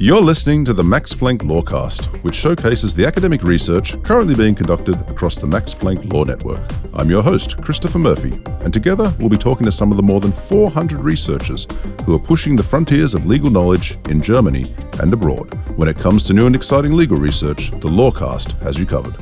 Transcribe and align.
You're 0.00 0.22
listening 0.22 0.64
to 0.66 0.72
the 0.72 0.84
Max 0.84 1.12
Planck 1.12 1.38
Lawcast, 1.38 2.22
which 2.22 2.36
showcases 2.36 2.94
the 2.94 3.04
academic 3.04 3.42
research 3.42 4.00
currently 4.04 4.36
being 4.36 4.54
conducted 4.54 4.94
across 5.10 5.40
the 5.40 5.46
Max 5.48 5.74
Planck 5.74 6.12
Law 6.12 6.22
Network. 6.22 6.60
I'm 6.94 7.10
your 7.10 7.20
host, 7.20 7.60
Christopher 7.60 7.98
Murphy, 7.98 8.40
and 8.60 8.72
together 8.72 9.12
we'll 9.18 9.28
be 9.28 9.36
talking 9.36 9.64
to 9.64 9.72
some 9.72 9.90
of 9.90 9.96
the 9.96 10.04
more 10.04 10.20
than 10.20 10.30
400 10.30 11.00
researchers 11.00 11.66
who 12.06 12.14
are 12.14 12.20
pushing 12.20 12.54
the 12.54 12.62
frontiers 12.62 13.12
of 13.12 13.26
legal 13.26 13.50
knowledge 13.50 13.98
in 14.08 14.22
Germany 14.22 14.72
and 15.00 15.12
abroad. 15.12 15.52
When 15.76 15.88
it 15.88 15.98
comes 15.98 16.22
to 16.24 16.32
new 16.32 16.46
and 16.46 16.54
exciting 16.54 16.92
legal 16.92 17.16
research, 17.16 17.72
the 17.72 17.88
Lawcast 17.88 18.56
has 18.60 18.78
you 18.78 18.86
covered. 18.86 19.16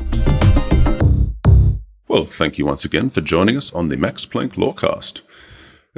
Well, 2.06 2.26
thank 2.26 2.58
you 2.58 2.66
once 2.66 2.84
again 2.84 3.08
for 3.08 3.22
joining 3.22 3.56
us 3.56 3.72
on 3.72 3.88
the 3.88 3.96
Max 3.96 4.26
Planck 4.26 4.56
Lawcast. 4.56 5.22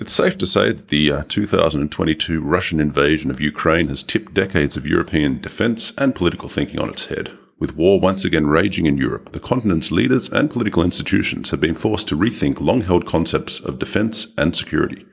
It's 0.01 0.13
safe 0.13 0.39
to 0.39 0.47
say 0.47 0.71
that 0.71 0.89
the 0.89 1.11
uh, 1.11 1.23
2022 1.27 2.41
Russian 2.41 2.79
invasion 2.79 3.33
of 3.33 3.41
Ukraine 3.41 3.89
has 3.89 4.05
tipped 4.05 4.33
decades 4.33 4.77
of 4.77 4.87
European 4.87 5.41
defence 5.41 5.93
and 5.99 6.15
political 6.15 6.49
thinking 6.49 6.79
on 6.79 6.89
its 6.89 7.07
head. 7.07 7.37
With 7.59 7.75
war 7.75 7.99
once 7.99 8.25
again 8.25 8.47
raging 8.47 8.87
in 8.87 8.97
Europe, 8.97 9.33
the 9.33 9.41
continent's 9.41 9.91
leaders 9.91 10.31
and 10.31 10.49
political 10.49 10.85
institutions 10.85 11.51
have 11.51 11.61
been 11.61 11.75
forced 11.75 12.07
to 12.09 12.17
rethink 12.17 12.61
long 12.61 12.83
held 12.83 13.07
concepts 13.07 13.59
of 13.59 13.81
defence 13.81 14.29
and 14.39 14.55
security. 14.55 15.05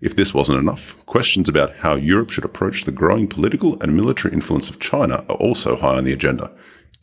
If 0.00 0.16
this 0.16 0.34
wasn't 0.34 0.58
enough, 0.58 0.96
questions 1.06 1.48
about 1.48 1.76
how 1.76 1.94
Europe 1.94 2.30
should 2.30 2.44
approach 2.44 2.82
the 2.82 2.90
growing 2.90 3.28
political 3.28 3.80
and 3.80 3.94
military 3.94 4.34
influence 4.34 4.68
of 4.68 4.80
China 4.80 5.24
are 5.28 5.36
also 5.36 5.76
high 5.76 5.98
on 5.98 6.02
the 6.02 6.12
agenda. 6.12 6.50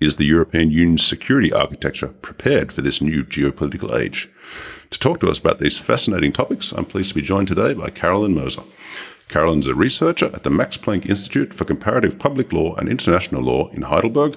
Is 0.02 0.18
the 0.18 0.26
European 0.26 0.70
Union's 0.70 1.06
security 1.08 1.54
architecture 1.54 2.10
prepared 2.10 2.74
for 2.74 2.82
this 2.82 3.00
new 3.00 3.24
geopolitical 3.24 3.98
age? 3.98 4.30
To 4.92 5.00
talk 5.00 5.22
to 5.22 5.30
us 5.30 5.40
about 5.40 5.60
these 5.60 5.80
fascinating 5.80 6.34
topics, 6.34 6.74
I'm 6.74 6.84
pleased 6.84 7.10
to 7.10 7.16
be 7.16 7.22
joined 7.22 7.48
today 7.48 7.74
by 7.74 7.90
Carolyn 7.90 8.36
Moser. 8.36 8.64
Carolyn's 9.30 9.68
a 9.68 9.74
researcher 9.74 10.26
at 10.34 10.44
the 10.44 10.50
Max 10.50 10.76
Planck 10.76 11.06
Institute 11.06 11.54
for 11.54 11.64
Comparative 11.64 12.20
Public 12.20 12.52
Law 12.52 12.76
and 12.76 12.90
International 12.90 13.42
Law 13.42 13.70
in 13.70 13.84
Heidelberg, 13.84 14.36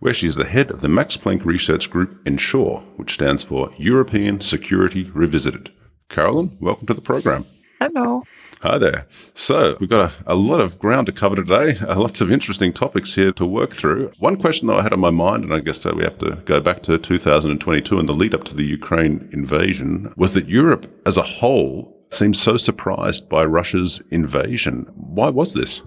where 0.00 0.12
she 0.12 0.26
is 0.26 0.34
the 0.34 0.46
head 0.46 0.72
of 0.72 0.80
the 0.80 0.88
Max 0.88 1.16
Planck 1.16 1.44
Research 1.44 1.92
Group 1.92 2.20
ENSURE, 2.26 2.82
which 2.96 3.14
stands 3.14 3.44
for 3.44 3.70
European 3.78 4.40
Security 4.40 5.04
Revisited. 5.14 5.70
Carolyn, 6.08 6.58
welcome 6.60 6.88
to 6.88 6.94
the 6.94 7.00
program. 7.00 7.46
Hello. 7.84 8.22
Hi 8.62 8.78
there. 8.78 9.06
So, 9.34 9.76
we've 9.78 9.90
got 9.90 10.10
a, 10.10 10.32
a, 10.32 10.34
lot 10.34 10.62
of 10.62 10.78
ground 10.78 11.04
to 11.04 11.12
cover 11.12 11.36
today, 11.36 11.76
uh, 11.86 12.00
lots 12.00 12.22
of 12.22 12.32
interesting 12.32 12.72
topics 12.72 13.14
here 13.14 13.30
to 13.32 13.44
work 13.44 13.74
through. 13.74 14.10
One 14.20 14.36
question 14.36 14.68
that 14.68 14.78
I 14.78 14.82
had 14.82 14.94
on 14.94 15.00
my 15.00 15.10
mind, 15.10 15.44
and 15.44 15.52
I 15.52 15.60
guess 15.60 15.82
that 15.82 15.94
we 15.94 16.02
have 16.02 16.16
to 16.20 16.36
go 16.46 16.60
back 16.60 16.82
to 16.84 16.96
2022 16.96 17.98
and 17.98 18.08
the 18.08 18.14
lead 18.14 18.34
up 18.34 18.44
to 18.44 18.56
the 18.56 18.64
Ukraine 18.64 19.28
invasion, 19.34 20.14
was 20.16 20.32
that 20.32 20.48
Europe 20.48 20.90
as 21.04 21.18
a 21.18 21.22
whole 21.22 21.94
seemed 22.08 22.38
so 22.38 22.56
surprised 22.56 23.28
by 23.28 23.44
Russia's 23.44 24.00
invasion. 24.10 24.86
Why 24.94 25.28
was 25.28 25.52
this? 25.52 25.82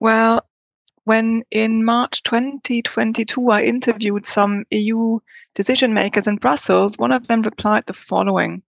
Well, 0.00 0.44
when 1.04 1.44
in 1.52 1.84
March 1.84 2.24
2022 2.24 3.50
I 3.50 3.62
interviewed 3.62 4.26
some 4.26 4.64
EU 4.72 5.20
decision 5.54 5.94
makers 5.94 6.26
in 6.26 6.38
Brussels, 6.38 6.98
one 6.98 7.12
of 7.12 7.28
them 7.28 7.42
replied 7.42 7.86
the 7.86 7.92
following 7.92 8.64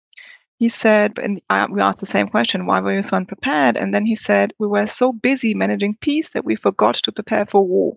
he 0.62 0.68
said, 0.68 1.18
and 1.18 1.42
uh, 1.50 1.66
we 1.68 1.80
asked 1.80 1.98
the 1.98 2.06
same 2.06 2.28
question, 2.28 2.66
why 2.66 2.78
were 2.78 2.94
you 2.94 3.02
so 3.02 3.16
unprepared? 3.16 3.76
And 3.76 3.92
then 3.92 4.06
he 4.06 4.14
said, 4.14 4.52
we 4.60 4.68
were 4.68 4.86
so 4.86 5.12
busy 5.12 5.54
managing 5.54 5.96
peace 5.96 6.28
that 6.28 6.44
we 6.44 6.54
forgot 6.54 6.94
to 6.94 7.10
prepare 7.10 7.46
for 7.46 7.66
war. 7.66 7.96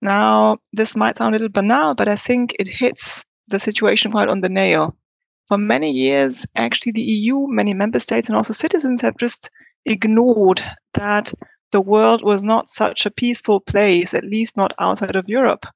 Now, 0.00 0.56
this 0.72 0.96
might 0.96 1.18
sound 1.18 1.34
a 1.34 1.38
little 1.38 1.50
banal, 1.50 1.94
but 1.94 2.08
I 2.08 2.16
think 2.16 2.56
it 2.58 2.66
hits 2.66 3.26
the 3.48 3.60
situation 3.60 4.10
quite 4.10 4.30
on 4.30 4.40
the 4.40 4.48
nail. 4.48 4.96
For 5.48 5.58
many 5.58 5.90
years, 5.90 6.46
actually, 6.56 6.92
the 6.92 7.02
EU, 7.02 7.46
many 7.46 7.74
member 7.74 8.00
states, 8.00 8.28
and 8.28 8.36
also 8.36 8.54
citizens 8.54 9.02
have 9.02 9.18
just 9.18 9.50
ignored 9.84 10.64
that 10.94 11.34
the 11.72 11.82
world 11.82 12.24
was 12.24 12.42
not 12.42 12.70
such 12.70 13.04
a 13.04 13.10
peaceful 13.10 13.60
place, 13.60 14.14
at 14.14 14.24
least 14.24 14.56
not 14.56 14.72
outside 14.78 15.16
of 15.16 15.28
Europe. 15.28 15.66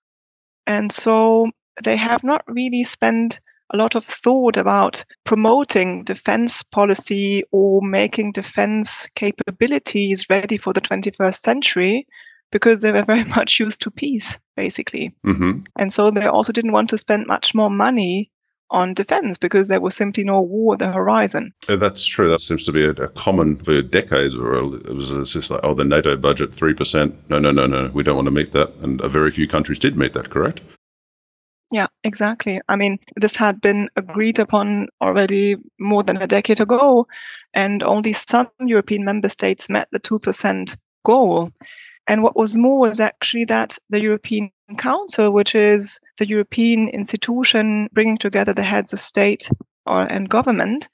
And 0.66 0.90
so 0.90 1.50
they 1.84 1.96
have 1.98 2.24
not 2.24 2.42
really 2.46 2.84
spent 2.84 3.38
a 3.72 3.76
lot 3.76 3.94
of 3.94 4.04
thought 4.04 4.56
about 4.56 5.04
promoting 5.24 6.04
defense 6.04 6.62
policy 6.62 7.42
or 7.52 7.80
making 7.82 8.32
defense 8.32 9.08
capabilities 9.14 10.26
ready 10.28 10.56
for 10.56 10.72
the 10.72 10.80
21st 10.80 11.40
century 11.40 12.06
because 12.50 12.80
they 12.80 12.92
were 12.92 13.02
very 13.06 13.24
much 13.24 13.58
used 13.58 13.80
to 13.82 13.90
peace, 13.90 14.38
basically. 14.56 15.14
Mm-hmm. 15.26 15.60
And 15.76 15.92
so 15.92 16.10
they 16.10 16.26
also 16.26 16.52
didn't 16.52 16.72
want 16.72 16.90
to 16.90 16.98
spend 16.98 17.26
much 17.26 17.54
more 17.54 17.70
money 17.70 18.30
on 18.70 18.94
defense 18.94 19.36
because 19.36 19.68
there 19.68 19.80
was 19.80 19.94
simply 19.94 20.24
no 20.24 20.40
war 20.40 20.74
at 20.74 20.78
the 20.78 20.90
horizon. 20.90 21.52
Yeah, 21.68 21.76
that's 21.76 22.04
true. 22.04 22.30
That 22.30 22.40
seems 22.40 22.64
to 22.64 22.72
be 22.72 22.84
a, 22.84 22.90
a 22.90 23.08
common 23.08 23.56
for 23.56 23.82
decades. 23.82 24.36
Where 24.36 24.54
it 24.54 24.66
was, 24.94 25.10
it 25.10 25.16
was 25.18 25.32
just 25.32 25.50
like, 25.50 25.60
oh, 25.62 25.74
the 25.74 25.84
NATO 25.84 26.16
budget, 26.16 26.50
3%. 26.50 27.14
No, 27.28 27.38
no, 27.38 27.50
no, 27.50 27.66
no. 27.66 27.90
We 27.92 28.02
don't 28.02 28.16
want 28.16 28.26
to 28.26 28.32
meet 28.32 28.52
that. 28.52 28.74
And 28.76 29.00
a 29.02 29.08
very 29.08 29.30
few 29.30 29.46
countries 29.46 29.78
did 29.78 29.96
meet 29.96 30.14
that, 30.14 30.30
correct? 30.30 30.62
Yeah, 31.72 31.86
exactly. 32.04 32.60
I 32.68 32.76
mean, 32.76 32.98
this 33.16 33.34
had 33.34 33.62
been 33.62 33.88
agreed 33.96 34.38
upon 34.38 34.88
already 35.00 35.56
more 35.80 36.02
than 36.02 36.20
a 36.20 36.26
decade 36.26 36.60
ago, 36.60 37.06
and 37.54 37.82
only 37.82 38.12
some 38.12 38.48
European 38.60 39.04
member 39.06 39.30
states 39.30 39.70
met 39.70 39.88
the 39.90 39.98
2% 39.98 40.76
goal. 41.02 41.50
And 42.06 42.22
what 42.22 42.36
was 42.36 42.56
more 42.58 42.78
was 42.78 43.00
actually 43.00 43.46
that 43.46 43.78
the 43.88 44.02
European 44.02 44.50
Council, 44.76 45.32
which 45.32 45.54
is 45.54 45.98
the 46.18 46.28
European 46.28 46.88
institution 46.90 47.88
bringing 47.94 48.18
together 48.18 48.52
the 48.52 48.62
heads 48.62 48.92
of 48.92 49.00
state 49.00 49.48
or, 49.86 50.02
and 50.02 50.28
government, 50.28 50.90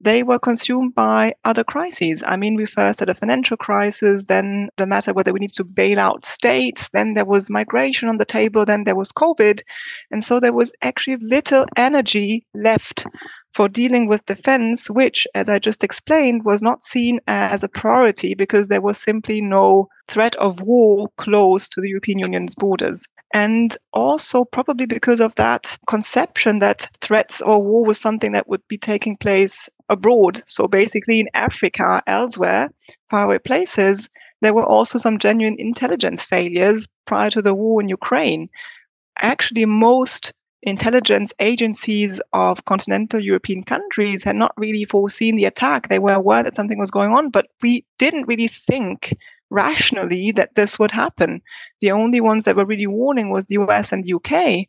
they 0.00 0.22
were 0.22 0.38
consumed 0.38 0.94
by 0.94 1.34
other 1.44 1.64
crises. 1.64 2.22
I 2.26 2.36
mean, 2.36 2.54
we 2.54 2.66
first 2.66 3.00
had 3.00 3.08
a 3.08 3.14
financial 3.14 3.56
crisis, 3.56 4.24
then 4.24 4.68
the 4.76 4.86
matter 4.86 5.12
whether 5.12 5.32
we 5.32 5.40
need 5.40 5.54
to 5.54 5.64
bail 5.64 5.98
out 5.98 6.24
states, 6.24 6.90
then 6.90 7.14
there 7.14 7.24
was 7.24 7.48
migration 7.50 8.08
on 8.08 8.18
the 8.18 8.24
table, 8.24 8.64
then 8.64 8.84
there 8.84 8.94
was 8.94 9.12
COVID. 9.12 9.62
And 10.10 10.22
so 10.22 10.38
there 10.38 10.52
was 10.52 10.72
actually 10.82 11.16
little 11.16 11.64
energy 11.76 12.46
left 12.54 13.06
for 13.54 13.68
dealing 13.68 14.06
with 14.06 14.26
defense, 14.26 14.90
which, 14.90 15.26
as 15.34 15.48
I 15.48 15.58
just 15.58 15.82
explained, 15.82 16.44
was 16.44 16.60
not 16.60 16.82
seen 16.82 17.20
as 17.26 17.62
a 17.64 17.68
priority 17.68 18.34
because 18.34 18.68
there 18.68 18.82
was 18.82 18.98
simply 18.98 19.40
no 19.40 19.88
threat 20.08 20.36
of 20.36 20.60
war 20.60 21.08
close 21.16 21.66
to 21.70 21.80
the 21.80 21.88
European 21.88 22.18
Union's 22.18 22.54
borders. 22.54 23.06
And 23.34 23.76
also, 23.92 24.44
probably 24.44 24.86
because 24.86 25.20
of 25.20 25.34
that 25.34 25.76
conception 25.88 26.60
that 26.60 26.88
threats 27.00 27.42
or 27.42 27.62
war 27.62 27.84
was 27.84 28.00
something 28.00 28.32
that 28.32 28.48
would 28.48 28.66
be 28.68 28.78
taking 28.78 29.16
place 29.16 29.68
abroad. 29.88 30.42
So, 30.46 30.68
basically, 30.68 31.20
in 31.20 31.28
Africa, 31.34 32.02
elsewhere, 32.06 32.70
faraway 33.10 33.38
places, 33.38 34.08
there 34.42 34.54
were 34.54 34.64
also 34.64 34.98
some 34.98 35.18
genuine 35.18 35.56
intelligence 35.58 36.22
failures 36.22 36.86
prior 37.04 37.30
to 37.30 37.42
the 37.42 37.54
war 37.54 37.80
in 37.80 37.88
Ukraine. 37.88 38.48
Actually, 39.20 39.64
most 39.64 40.32
intelligence 40.62 41.32
agencies 41.38 42.20
of 42.32 42.64
continental 42.64 43.20
European 43.20 43.62
countries 43.62 44.24
had 44.24 44.36
not 44.36 44.52
really 44.56 44.84
foreseen 44.84 45.36
the 45.36 45.44
attack. 45.44 45.88
They 45.88 45.98
were 45.98 46.12
aware 46.12 46.42
that 46.42 46.54
something 46.54 46.78
was 46.78 46.90
going 46.90 47.12
on, 47.12 47.30
but 47.30 47.46
we 47.62 47.84
didn't 47.98 48.26
really 48.26 48.48
think 48.48 49.16
rationally 49.50 50.32
that 50.32 50.54
this 50.54 50.78
would 50.78 50.90
happen. 50.90 51.42
The 51.80 51.92
only 51.92 52.20
ones 52.20 52.44
that 52.44 52.56
were 52.56 52.66
really 52.66 52.86
warning 52.86 53.30
was 53.30 53.46
the 53.46 53.56
US 53.56 53.92
and 53.92 54.04
the 54.04 54.14
UK. 54.14 54.66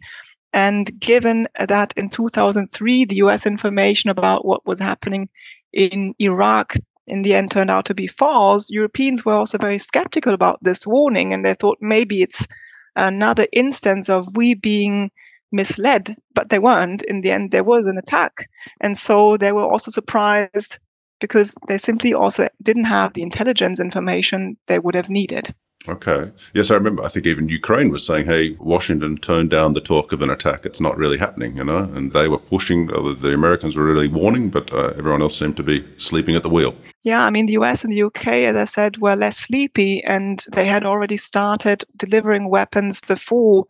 And 0.53 0.99
given 0.99 1.47
that 1.59 1.93
in 1.97 2.09
2003, 2.09 3.05
the 3.05 3.17
US 3.17 3.45
information 3.45 4.09
about 4.09 4.45
what 4.45 4.66
was 4.66 4.79
happening 4.79 5.29
in 5.73 6.13
Iraq 6.19 6.75
in 7.07 7.21
the 7.21 7.35
end 7.35 7.51
turned 7.51 7.71
out 7.71 7.85
to 7.85 7.93
be 7.93 8.07
false, 8.07 8.69
Europeans 8.69 9.23
were 9.23 9.35
also 9.35 9.57
very 9.57 9.77
skeptical 9.77 10.33
about 10.33 10.59
this 10.61 10.85
warning. 10.85 11.33
And 11.33 11.45
they 11.45 11.53
thought 11.53 11.77
maybe 11.81 12.21
it's 12.21 12.47
another 12.95 13.47
instance 13.53 14.09
of 14.09 14.35
we 14.35 14.53
being 14.53 15.11
misled, 15.51 16.16
but 16.33 16.49
they 16.49 16.59
weren't. 16.59 17.01
In 17.03 17.21
the 17.21 17.31
end, 17.31 17.51
there 17.51 17.63
was 17.63 17.85
an 17.85 17.97
attack. 17.97 18.49
And 18.81 18.97
so 18.97 19.37
they 19.37 19.51
were 19.51 19.63
also 19.63 19.91
surprised 19.91 20.79
because 21.19 21.55
they 21.67 21.78
simply 21.78 22.13
also 22.13 22.47
didn't 22.61 22.85
have 22.85 23.13
the 23.13 23.22
intelligence 23.22 23.79
information 23.79 24.58
they 24.67 24.79
would 24.79 24.96
have 24.96 25.09
needed. 25.09 25.53
Okay. 25.87 26.31
Yes, 26.53 26.69
I 26.69 26.73
remember. 26.73 27.03
I 27.03 27.08
think 27.08 27.25
even 27.25 27.47
Ukraine 27.47 27.91
was 27.91 28.05
saying, 28.05 28.25
hey, 28.25 28.58
Washington 28.59 29.17
turned 29.17 29.49
down 29.49 29.72
the 29.72 29.79
talk 29.79 30.11
of 30.11 30.22
an 30.22 30.29
attack. 30.29 30.66
It's 30.66 30.81
not 30.81 30.97
really 30.97 31.17
happening, 31.17 31.55
you 31.55 31.64
know? 31.64 31.78
And 31.78 32.11
they 32.11 32.28
were 32.28 32.40
pushing, 32.40 32.87
the 32.87 33.31
Americans 33.34 33.75
were 33.75 33.85
really 33.85 34.08
warning, 34.08 34.49
but 34.49 34.73
uh, 34.73 34.93
everyone 34.97 35.22
else 35.22 35.37
seemed 35.40 35.55
to 35.58 35.64
be 35.64 35.85
sleeping 35.97 36.35
at 36.35 36.43
the 36.43 36.49
wheel. 36.49 36.75
Yeah, 37.03 37.23
I 37.25 37.29
mean, 37.29 37.46
the 37.46 37.53
US 37.53 37.84
and 37.84 37.93
the 37.93 38.03
UK, 38.03 38.28
as 38.28 38.58
I 38.58 38.66
said, 38.66 38.97
were 38.97 39.16
less 39.16 39.37
sleepy 39.37 40.03
and 40.03 40.43
they 40.52 40.66
had 40.66 40.85
already 40.85 41.17
started 41.17 41.85
delivering 41.96 42.49
weapons 42.49 42.99
before 42.99 43.66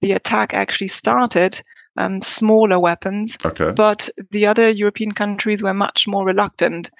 the 0.00 0.12
attack 0.12 0.54
actually 0.54 0.88
started, 0.88 1.62
um, 2.00 2.22
smaller 2.22 2.80
weapons. 2.80 3.36
Okay. 3.44 3.72
But 3.72 4.08
the 4.30 4.46
other 4.46 4.70
European 4.70 5.12
countries 5.12 5.62
were 5.62 5.74
much 5.74 6.06
more 6.06 6.24
reluctant. 6.24 6.90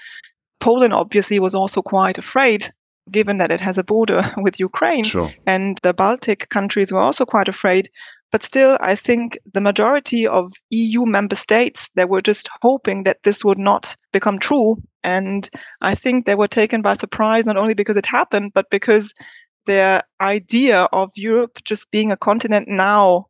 Poland 0.60 0.92
obviously 0.92 1.38
was 1.38 1.54
also 1.54 1.80
quite 1.82 2.18
afraid, 2.18 2.70
given 3.10 3.38
that 3.38 3.50
it 3.50 3.60
has 3.60 3.78
a 3.78 3.84
border 3.84 4.22
with 4.36 4.60
Ukraine. 4.60 5.04
Sure. 5.04 5.32
And 5.46 5.78
the 5.82 5.94
Baltic 5.94 6.48
countries 6.50 6.92
were 6.92 7.00
also 7.00 7.24
quite 7.24 7.48
afraid. 7.48 7.88
But 8.32 8.44
still, 8.44 8.78
I 8.80 8.94
think 8.94 9.38
the 9.52 9.60
majority 9.60 10.24
of 10.26 10.52
EU 10.70 11.04
member 11.04 11.34
states, 11.34 11.90
they 11.96 12.04
were 12.04 12.20
just 12.20 12.48
hoping 12.62 13.02
that 13.02 13.22
this 13.24 13.44
would 13.44 13.58
not 13.58 13.96
become 14.12 14.38
true. 14.38 14.76
And 15.02 15.50
I 15.80 15.96
think 15.96 16.26
they 16.26 16.36
were 16.36 16.46
taken 16.46 16.80
by 16.80 16.94
surprise, 16.94 17.44
not 17.44 17.56
only 17.56 17.74
because 17.74 17.96
it 17.96 18.06
happened, 18.06 18.52
but 18.54 18.70
because 18.70 19.14
their 19.66 20.04
idea 20.20 20.82
of 20.92 21.10
Europe 21.16 21.58
just 21.64 21.90
being 21.90 22.12
a 22.12 22.16
continent 22.16 22.68
now 22.68 23.26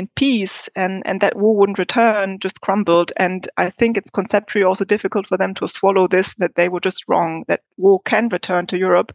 in 0.00 0.08
peace 0.16 0.68
and, 0.74 1.02
and 1.06 1.20
that 1.20 1.36
war 1.36 1.54
wouldn't 1.56 1.78
return 1.78 2.38
just 2.38 2.60
crumbled. 2.62 3.12
And 3.16 3.46
I 3.56 3.70
think 3.70 3.96
it's 3.96 4.10
conceptually 4.10 4.64
also 4.64 4.84
difficult 4.84 5.26
for 5.26 5.36
them 5.36 5.54
to 5.54 5.68
swallow 5.68 6.08
this, 6.08 6.34
that 6.36 6.54
they 6.54 6.68
were 6.68 6.80
just 6.80 7.04
wrong, 7.06 7.44
that 7.48 7.60
war 7.76 8.00
can 8.04 8.28
return 8.28 8.66
to 8.68 8.78
Europe 8.78 9.12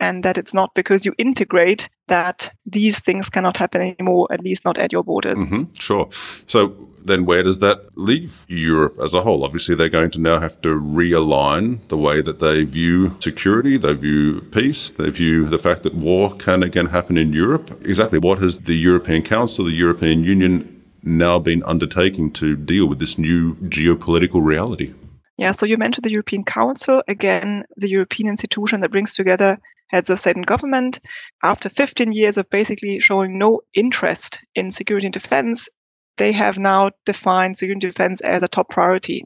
and 0.00 0.22
that 0.24 0.38
it's 0.38 0.54
not 0.54 0.74
because 0.74 1.04
you 1.04 1.14
integrate 1.18 1.88
that 2.08 2.50
these 2.66 3.00
things 3.00 3.28
cannot 3.28 3.56
happen 3.56 3.80
anymore, 3.80 4.28
at 4.30 4.40
least 4.40 4.64
not 4.64 4.78
at 4.78 4.92
your 4.92 5.02
borders. 5.02 5.38
Mm-hmm, 5.38 5.72
sure. 5.74 6.08
So 6.46 6.76
then 7.04 7.24
where 7.24 7.42
does 7.42 7.60
that 7.60 7.96
leave 7.96 8.44
Europe 8.48 8.98
as 9.02 9.14
a 9.14 9.22
whole? 9.22 9.44
Obviously, 9.44 9.74
they're 9.74 9.88
going 9.88 10.10
to 10.10 10.20
now 10.20 10.38
have 10.38 10.60
to 10.62 10.68
realign 10.68 11.86
the 11.88 11.96
way 11.96 12.20
that 12.20 12.40
they 12.40 12.64
view 12.64 13.16
security, 13.20 13.76
they 13.76 13.94
view 13.94 14.40
peace, 14.52 14.90
they 14.90 15.10
view 15.10 15.46
the 15.48 15.58
fact 15.58 15.82
that 15.84 15.94
war 15.94 16.34
can 16.34 16.62
again 16.62 16.86
happen 16.86 17.16
in 17.16 17.32
Europe. 17.32 17.70
Exactly 17.84 18.18
what 18.18 18.38
has 18.38 18.60
the 18.60 18.76
European 18.76 19.22
Council, 19.22 19.64
the 19.64 19.72
European 19.72 20.24
Union 20.24 20.72
now 21.02 21.38
been 21.38 21.62
undertaking 21.62 22.32
to 22.32 22.56
deal 22.56 22.86
with 22.86 22.98
this 22.98 23.16
new 23.16 23.54
geopolitical 23.56 24.44
reality? 24.44 24.92
Yeah, 25.38 25.52
so 25.52 25.66
you 25.66 25.76
mentioned 25.76 26.04
the 26.04 26.10
European 26.10 26.44
Council, 26.44 27.02
again, 27.08 27.64
the 27.76 27.88
European 27.88 28.28
institution 28.28 28.80
that 28.80 28.90
brings 28.90 29.14
together 29.14 29.58
heads 29.88 30.10
of 30.10 30.20
state 30.20 30.36
and 30.36 30.46
government. 30.46 31.00
After 31.42 31.68
15 31.68 32.12
years 32.12 32.36
of 32.36 32.48
basically 32.50 33.00
showing 33.00 33.38
no 33.38 33.60
interest 33.74 34.38
in 34.54 34.70
security 34.70 35.06
and 35.06 35.14
defense, 35.14 35.68
they 36.16 36.32
have 36.32 36.58
now 36.58 36.90
defined 37.04 37.56
security 37.56 37.86
and 37.86 37.92
defense 37.92 38.20
as 38.22 38.42
a 38.42 38.48
top 38.48 38.70
priority. 38.70 39.24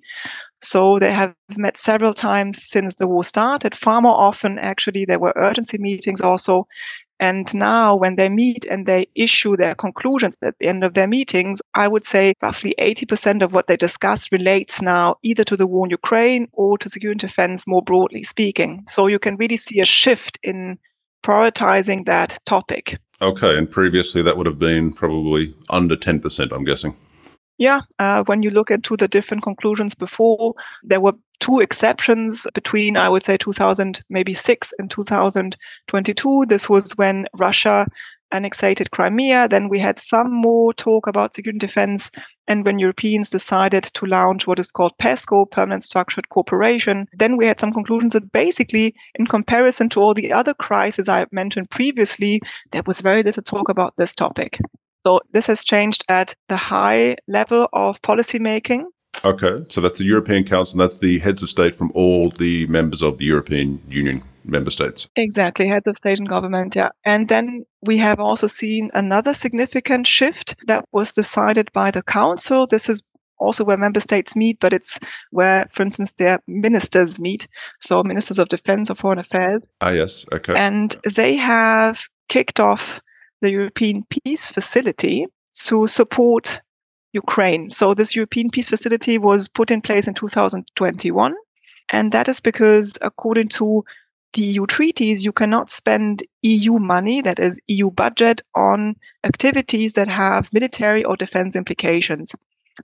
So 0.62 0.98
they 0.98 1.12
have 1.12 1.34
met 1.56 1.76
several 1.76 2.12
times 2.12 2.62
since 2.68 2.94
the 2.94 3.06
war 3.06 3.24
started. 3.24 3.74
Far 3.74 4.02
more 4.02 4.18
often, 4.20 4.58
actually, 4.58 5.04
there 5.06 5.18
were 5.18 5.32
urgency 5.36 5.78
meetings 5.78 6.20
also. 6.20 6.66
And 7.20 7.54
now, 7.54 7.96
when 7.96 8.16
they 8.16 8.30
meet 8.30 8.64
and 8.64 8.86
they 8.86 9.06
issue 9.14 9.54
their 9.54 9.74
conclusions 9.74 10.38
at 10.42 10.58
the 10.58 10.66
end 10.66 10.82
of 10.82 10.94
their 10.94 11.06
meetings, 11.06 11.60
I 11.74 11.86
would 11.86 12.06
say 12.06 12.32
roughly 12.40 12.74
80% 12.78 13.42
of 13.42 13.52
what 13.52 13.66
they 13.66 13.76
discuss 13.76 14.32
relates 14.32 14.80
now 14.80 15.16
either 15.22 15.44
to 15.44 15.56
the 15.56 15.66
war 15.66 15.86
in 15.86 15.90
Ukraine 15.90 16.48
or 16.52 16.78
to 16.78 16.88
security 16.88 17.12
and 17.12 17.20
defense, 17.20 17.66
more 17.66 17.82
broadly 17.82 18.22
speaking. 18.22 18.84
So 18.88 19.06
you 19.06 19.18
can 19.18 19.36
really 19.36 19.58
see 19.58 19.80
a 19.80 19.84
shift 19.84 20.38
in 20.42 20.78
prioritizing 21.22 22.06
that 22.06 22.38
topic. 22.46 22.98
Okay, 23.20 23.58
and 23.58 23.70
previously 23.70 24.22
that 24.22 24.38
would 24.38 24.46
have 24.46 24.58
been 24.58 24.90
probably 24.90 25.54
under 25.68 25.96
10%, 25.96 26.52
I'm 26.52 26.64
guessing. 26.64 26.96
Yeah, 27.60 27.82
uh, 27.98 28.24
when 28.24 28.42
you 28.42 28.48
look 28.48 28.70
into 28.70 28.96
the 28.96 29.06
different 29.06 29.42
conclusions 29.42 29.94
before, 29.94 30.54
there 30.82 30.98
were 30.98 31.12
two 31.40 31.60
exceptions 31.60 32.46
between, 32.54 32.96
I 32.96 33.10
would 33.10 33.22
say, 33.22 33.36
2000, 33.36 34.00
maybe 34.08 34.32
six 34.32 34.72
and 34.78 34.90
2022. 34.90 36.46
This 36.48 36.70
was 36.70 36.92
when 36.92 37.26
Russia 37.36 37.86
annexated 38.32 38.92
Crimea. 38.92 39.46
Then 39.46 39.68
we 39.68 39.78
had 39.78 39.98
some 39.98 40.32
more 40.32 40.72
talk 40.72 41.06
about 41.06 41.34
security 41.34 41.56
and 41.56 41.60
defense. 41.60 42.10
And 42.48 42.64
when 42.64 42.78
Europeans 42.78 43.28
decided 43.28 43.84
to 43.84 44.06
launch 44.06 44.46
what 44.46 44.58
is 44.58 44.72
called 44.72 44.96
PESCO, 44.96 45.50
Permanent 45.50 45.84
Structured 45.84 46.30
Cooperation, 46.30 47.08
then 47.12 47.36
we 47.36 47.44
had 47.44 47.60
some 47.60 47.72
conclusions 47.72 48.14
that 48.14 48.32
basically, 48.32 48.94
in 49.16 49.26
comparison 49.26 49.90
to 49.90 50.00
all 50.00 50.14
the 50.14 50.32
other 50.32 50.54
crises 50.54 51.10
I 51.10 51.26
mentioned 51.30 51.68
previously, 51.68 52.40
there 52.70 52.84
was 52.86 53.02
very 53.02 53.22
little 53.22 53.42
talk 53.42 53.68
about 53.68 53.92
this 53.98 54.14
topic. 54.14 54.58
So 55.06 55.20
this 55.32 55.46
has 55.46 55.64
changed 55.64 56.04
at 56.08 56.34
the 56.48 56.56
high 56.56 57.16
level 57.26 57.68
of 57.72 58.00
policymaking. 58.02 58.84
Okay, 59.24 59.64
so 59.68 59.80
that's 59.80 59.98
the 59.98 60.04
European 60.04 60.44
Council. 60.44 60.80
and 60.80 60.84
That's 60.84 61.00
the 61.00 61.18
heads 61.18 61.42
of 61.42 61.50
state 61.50 61.74
from 61.74 61.90
all 61.94 62.30
the 62.30 62.66
members 62.66 63.02
of 63.02 63.18
the 63.18 63.26
European 63.26 63.82
Union 63.88 64.22
member 64.44 64.70
states. 64.70 65.08
Exactly, 65.16 65.66
heads 65.66 65.86
of 65.86 65.96
state 65.98 66.18
and 66.18 66.28
government. 66.28 66.74
Yeah, 66.74 66.90
and 67.04 67.28
then 67.28 67.64
we 67.82 67.98
have 67.98 68.20
also 68.20 68.46
seen 68.46 68.90
another 68.94 69.34
significant 69.34 70.06
shift 70.06 70.56
that 70.66 70.84
was 70.92 71.12
decided 71.12 71.70
by 71.72 71.90
the 71.90 72.02
Council. 72.02 72.66
This 72.66 72.88
is 72.88 73.02
also 73.38 73.64
where 73.64 73.76
member 73.76 74.00
states 74.00 74.36
meet, 74.36 74.58
but 74.60 74.72
it's 74.72 74.98
where, 75.30 75.66
for 75.70 75.82
instance, 75.82 76.12
their 76.12 76.40
ministers 76.46 77.20
meet. 77.20 77.48
So 77.80 78.02
ministers 78.02 78.38
of 78.38 78.48
defense 78.48 78.90
or 78.90 78.94
foreign 78.94 79.18
affairs. 79.18 79.62
Ah, 79.80 79.90
yes. 79.90 80.24
Okay. 80.32 80.54
And 80.56 80.96
they 81.14 81.36
have 81.36 82.02
kicked 82.28 82.60
off 82.60 83.00
the 83.40 83.50
European 83.50 84.04
Peace 84.04 84.48
Facility 84.48 85.26
to 85.66 85.86
support 85.86 86.60
Ukraine. 87.12 87.70
So 87.70 87.94
this 87.94 88.14
European 88.14 88.50
Peace 88.50 88.68
Facility 88.68 89.18
was 89.18 89.48
put 89.48 89.70
in 89.70 89.80
place 89.80 90.06
in 90.06 90.14
2021. 90.14 91.34
And 91.92 92.12
that 92.12 92.28
is 92.28 92.40
because, 92.40 92.98
according 93.02 93.48
to 93.50 93.84
the 94.32 94.42
EU 94.42 94.66
treaties, 94.66 95.24
you 95.24 95.32
cannot 95.32 95.70
spend 95.70 96.22
EU 96.42 96.78
money, 96.78 97.20
that 97.20 97.40
is 97.40 97.60
EU 97.66 97.90
budget, 97.90 98.42
on 98.54 98.94
activities 99.24 99.94
that 99.94 100.06
have 100.06 100.52
military 100.52 101.04
or 101.04 101.16
defense 101.16 101.56
implications. 101.56 102.34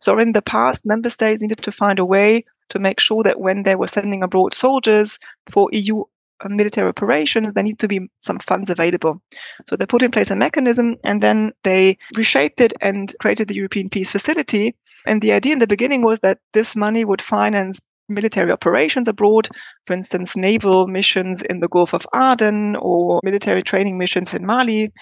So 0.01 0.19
in 0.19 0.33
the 0.33 0.43
past, 0.43 0.85
member 0.85 1.09
states 1.09 1.41
needed 1.41 1.63
to 1.63 1.71
find 1.71 2.01
a 2.01 2.05
way 2.05 2.45
to 2.71 2.79
make 2.81 2.99
sure 2.99 3.23
that 3.23 3.41
when 3.41 3.63
they 3.63 3.77
were 3.77 3.87
sending 3.87 4.25
abroad 4.25 4.55
soldiers 4.55 5.21
for 5.49 5.69
EU 5.73 6.03
Uh, 6.45 6.49
military 6.49 6.89
operations, 6.89 7.53
there 7.53 7.65
need 7.65 7.79
to 7.79 7.89
be 7.89 8.11
some 8.21 8.39
funds 8.39 8.69
available. 8.69 9.23
So 9.69 9.77
they 9.77 9.87
put 9.87 10.03
in 10.03 10.11
place 10.11 10.31
a 10.31 10.37
mechanism 10.37 10.97
and 11.03 11.23
then 11.23 11.53
they 11.63 11.97
reshaped 12.15 12.61
it 12.61 12.75
and 12.81 13.15
created 13.21 13.49
the 13.49 13.55
European 13.55 13.89
Peace 13.89 14.11
Facility. 14.11 14.75
And 15.07 15.23
the 15.23 15.33
idea 15.33 15.55
in 15.55 15.61
the 15.61 15.67
beginning 15.67 16.03
was 16.03 16.21
that 16.21 16.39
this 16.53 16.77
money 16.77 17.05
would 17.05 17.23
finance 17.23 17.81
military 18.09 18.53
operations 18.53 19.09
abroad, 19.09 19.49
for 19.85 19.95
instance, 19.95 20.37
naval 20.37 20.87
missions 20.87 21.43
in 21.43 21.61
the 21.61 21.69
Gulf 21.69 21.95
of 21.95 22.07
Aden 22.15 22.77
or 22.77 23.21
military 23.25 23.63
training 23.63 23.99
missions 23.99 24.35
in 24.35 24.47
Mali. 24.47 24.93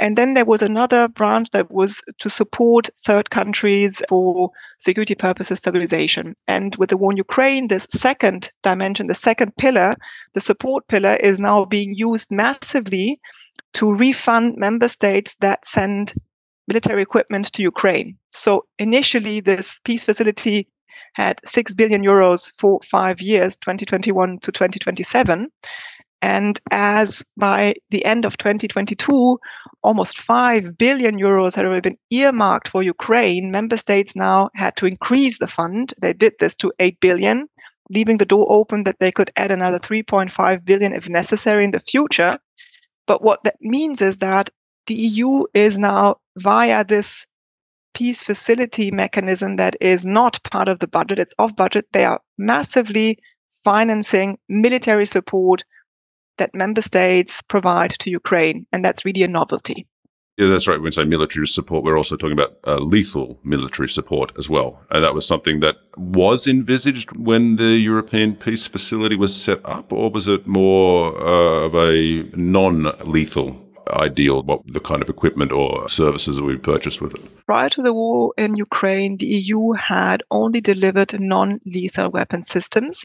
And 0.00 0.16
then 0.16 0.34
there 0.34 0.44
was 0.44 0.62
another 0.62 1.08
branch 1.08 1.50
that 1.50 1.70
was 1.70 2.00
to 2.18 2.30
support 2.30 2.88
third 3.04 3.30
countries 3.30 4.00
for 4.08 4.50
security 4.78 5.14
purposes 5.14 5.58
stabilization. 5.58 6.36
And 6.46 6.76
with 6.76 6.90
the 6.90 6.96
war 6.96 7.10
in 7.10 7.16
Ukraine, 7.16 7.68
this 7.68 7.88
second 7.90 8.52
dimension, 8.62 9.08
the 9.08 9.14
second 9.14 9.56
pillar, 9.56 9.94
the 10.34 10.40
support 10.40 10.86
pillar 10.86 11.14
is 11.14 11.40
now 11.40 11.64
being 11.64 11.94
used 11.94 12.30
massively 12.30 13.20
to 13.74 13.92
refund 13.92 14.56
member 14.56 14.88
states 14.88 15.36
that 15.40 15.66
send 15.66 16.14
military 16.68 17.02
equipment 17.02 17.52
to 17.54 17.62
Ukraine. 17.62 18.16
So 18.30 18.66
initially, 18.78 19.40
this 19.40 19.80
peace 19.84 20.04
facility 20.04 20.68
had 21.14 21.40
6 21.44 21.74
billion 21.74 22.02
euros 22.02 22.52
for 22.58 22.78
five 22.82 23.20
years, 23.20 23.56
2021 23.56 24.38
to 24.40 24.52
2027. 24.52 25.48
And 26.20 26.60
as 26.70 27.24
by 27.36 27.74
the 27.90 28.04
end 28.04 28.24
of 28.24 28.36
2022, 28.38 29.38
almost 29.82 30.18
5 30.18 30.76
billion 30.76 31.18
euros 31.18 31.54
had 31.54 31.64
already 31.64 31.90
been 31.90 31.98
earmarked 32.10 32.68
for 32.68 32.82
Ukraine, 32.82 33.50
member 33.50 33.76
states 33.76 34.16
now 34.16 34.50
had 34.54 34.74
to 34.76 34.86
increase 34.86 35.38
the 35.38 35.46
fund. 35.46 35.94
They 36.00 36.12
did 36.12 36.32
this 36.40 36.56
to 36.56 36.72
8 36.80 36.98
billion, 37.00 37.48
leaving 37.90 38.18
the 38.18 38.24
door 38.24 38.46
open 38.50 38.84
that 38.84 38.98
they 38.98 39.12
could 39.12 39.30
add 39.36 39.52
another 39.52 39.78
3.5 39.78 40.64
billion 40.64 40.92
if 40.92 41.08
necessary 41.08 41.64
in 41.64 41.70
the 41.70 41.80
future. 41.80 42.38
But 43.06 43.22
what 43.22 43.42
that 43.44 43.56
means 43.60 44.02
is 44.02 44.18
that 44.18 44.50
the 44.86 44.94
EU 44.94 45.44
is 45.54 45.78
now 45.78 46.16
via 46.36 46.84
this 46.84 47.26
peace 47.94 48.22
facility 48.22 48.90
mechanism 48.90 49.56
that 49.56 49.76
is 49.80 50.04
not 50.04 50.42
part 50.44 50.68
of 50.68 50.80
the 50.80 50.88
budget, 50.88 51.18
it's 51.18 51.34
off 51.38 51.54
budget. 51.56 51.86
They 51.92 52.04
are 52.04 52.20
massively 52.38 53.18
financing 53.64 54.38
military 54.48 55.06
support 55.06 55.62
that 56.38 56.54
member 56.54 56.82
states 56.82 57.42
provide 57.42 57.90
to 58.00 58.10
Ukraine. 58.10 58.66
And 58.72 58.84
that's 58.84 59.04
really 59.04 59.22
a 59.22 59.28
novelty. 59.28 59.86
Yeah, 60.38 60.46
that's 60.46 60.68
right. 60.68 60.76
When 60.76 60.84
we 60.84 60.90
say 60.92 61.04
military 61.04 61.48
support, 61.48 61.82
we're 61.82 61.98
also 61.98 62.16
talking 62.16 62.38
about 62.38 62.58
uh, 62.64 62.78
lethal 62.78 63.40
military 63.42 63.88
support 63.88 64.30
as 64.38 64.48
well. 64.48 64.80
And 64.92 65.02
that 65.02 65.12
was 65.12 65.26
something 65.26 65.58
that 65.60 65.76
was 65.96 66.46
envisaged 66.46 67.10
when 67.16 67.56
the 67.56 67.76
European 67.76 68.36
Peace 68.36 68.68
Facility 68.68 69.16
was 69.16 69.34
set 69.34 69.60
up, 69.64 69.92
or 69.92 70.10
was 70.10 70.28
it 70.28 70.46
more 70.46 71.20
uh, 71.20 71.66
of 71.66 71.74
a 71.74 72.22
non 72.36 72.84
lethal 73.04 73.68
ideal, 73.90 74.42
what 74.42 74.60
the 74.66 74.80
kind 74.80 75.02
of 75.02 75.08
equipment 75.08 75.50
or 75.50 75.88
services 75.88 76.36
that 76.36 76.44
we 76.44 76.56
purchased 76.56 77.00
with 77.00 77.14
it? 77.14 77.46
Prior 77.46 77.68
to 77.70 77.82
the 77.82 77.92
war 77.92 78.32
in 78.36 78.56
Ukraine, 78.56 79.16
the 79.16 79.26
EU 79.26 79.72
had 79.72 80.22
only 80.30 80.60
delivered 80.60 81.18
non 81.20 81.58
lethal 81.66 82.10
weapon 82.10 82.42
systems. 82.42 83.04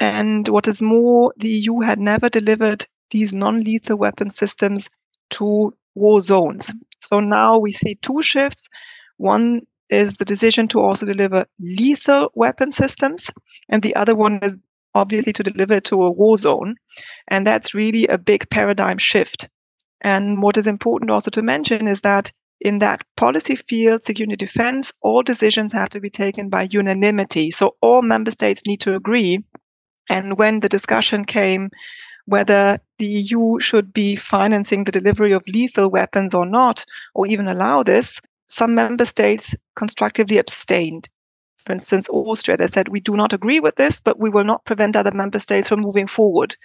And 0.00 0.48
what 0.48 0.68
is 0.68 0.82
more, 0.82 1.32
the 1.36 1.48
EU 1.48 1.80
had 1.80 1.98
never 1.98 2.28
delivered 2.28 2.86
these 3.10 3.32
non 3.32 3.60
lethal 3.60 3.96
weapon 3.96 4.30
systems 4.30 4.90
to 5.30 5.72
war 5.94 6.20
zones. 6.20 6.70
So 7.00 7.20
now 7.20 7.58
we 7.58 7.70
see 7.70 7.94
two 7.96 8.22
shifts. 8.22 8.68
One 9.18 9.62
is 9.90 10.16
the 10.16 10.24
decision 10.24 10.66
to 10.68 10.80
also 10.80 11.06
deliver 11.06 11.46
lethal 11.60 12.30
weapon 12.34 12.72
systems, 12.72 13.30
and 13.68 13.82
the 13.82 13.94
other 13.94 14.14
one 14.14 14.40
is 14.42 14.58
obviously 14.94 15.32
to 15.34 15.42
deliver 15.42 15.80
to 15.80 16.02
a 16.02 16.10
war 16.10 16.38
zone. 16.38 16.76
And 17.28 17.46
that's 17.46 17.74
really 17.74 18.06
a 18.06 18.18
big 18.18 18.48
paradigm 18.50 18.98
shift. 18.98 19.48
And 20.00 20.42
what 20.42 20.56
is 20.56 20.66
important 20.66 21.10
also 21.10 21.30
to 21.30 21.42
mention 21.42 21.88
is 21.88 22.00
that 22.02 22.32
in 22.60 22.78
that 22.78 23.04
policy 23.16 23.56
field, 23.56 24.04
security 24.04 24.36
defense, 24.36 24.92
all 25.02 25.22
decisions 25.22 25.72
have 25.72 25.90
to 25.90 26.00
be 26.00 26.10
taken 26.10 26.48
by 26.48 26.68
unanimity. 26.70 27.50
So 27.50 27.76
all 27.80 28.02
member 28.02 28.30
states 28.30 28.66
need 28.66 28.80
to 28.80 28.94
agree 28.94 29.44
and 30.08 30.38
when 30.38 30.60
the 30.60 30.68
discussion 30.68 31.24
came 31.24 31.70
whether 32.26 32.78
the 32.98 33.06
EU 33.06 33.60
should 33.60 33.92
be 33.92 34.16
financing 34.16 34.84
the 34.84 34.92
delivery 34.92 35.32
of 35.32 35.46
lethal 35.46 35.90
weapons 35.90 36.32
or 36.32 36.46
not, 36.46 36.84
or 37.14 37.26
even 37.26 37.48
allow 37.48 37.82
this, 37.82 38.18
some 38.48 38.74
member 38.74 39.04
states 39.04 39.54
constructively 39.76 40.38
abstained 40.38 41.10
for 41.64 41.72
instance, 41.72 42.08
Austria, 42.10 42.58
they 42.58 42.66
said, 42.66 42.88
we 42.88 43.00
do 43.00 43.12
not 43.12 43.32
agree 43.32 43.58
with 43.58 43.76
this, 43.76 44.00
but 44.00 44.20
we 44.20 44.28
will 44.28 44.44
not 44.44 44.64
prevent 44.66 44.96
other 44.96 45.12
member 45.12 45.38
states 45.38 45.68
from 45.68 45.80
moving 45.80 46.06
forward. 46.06 46.56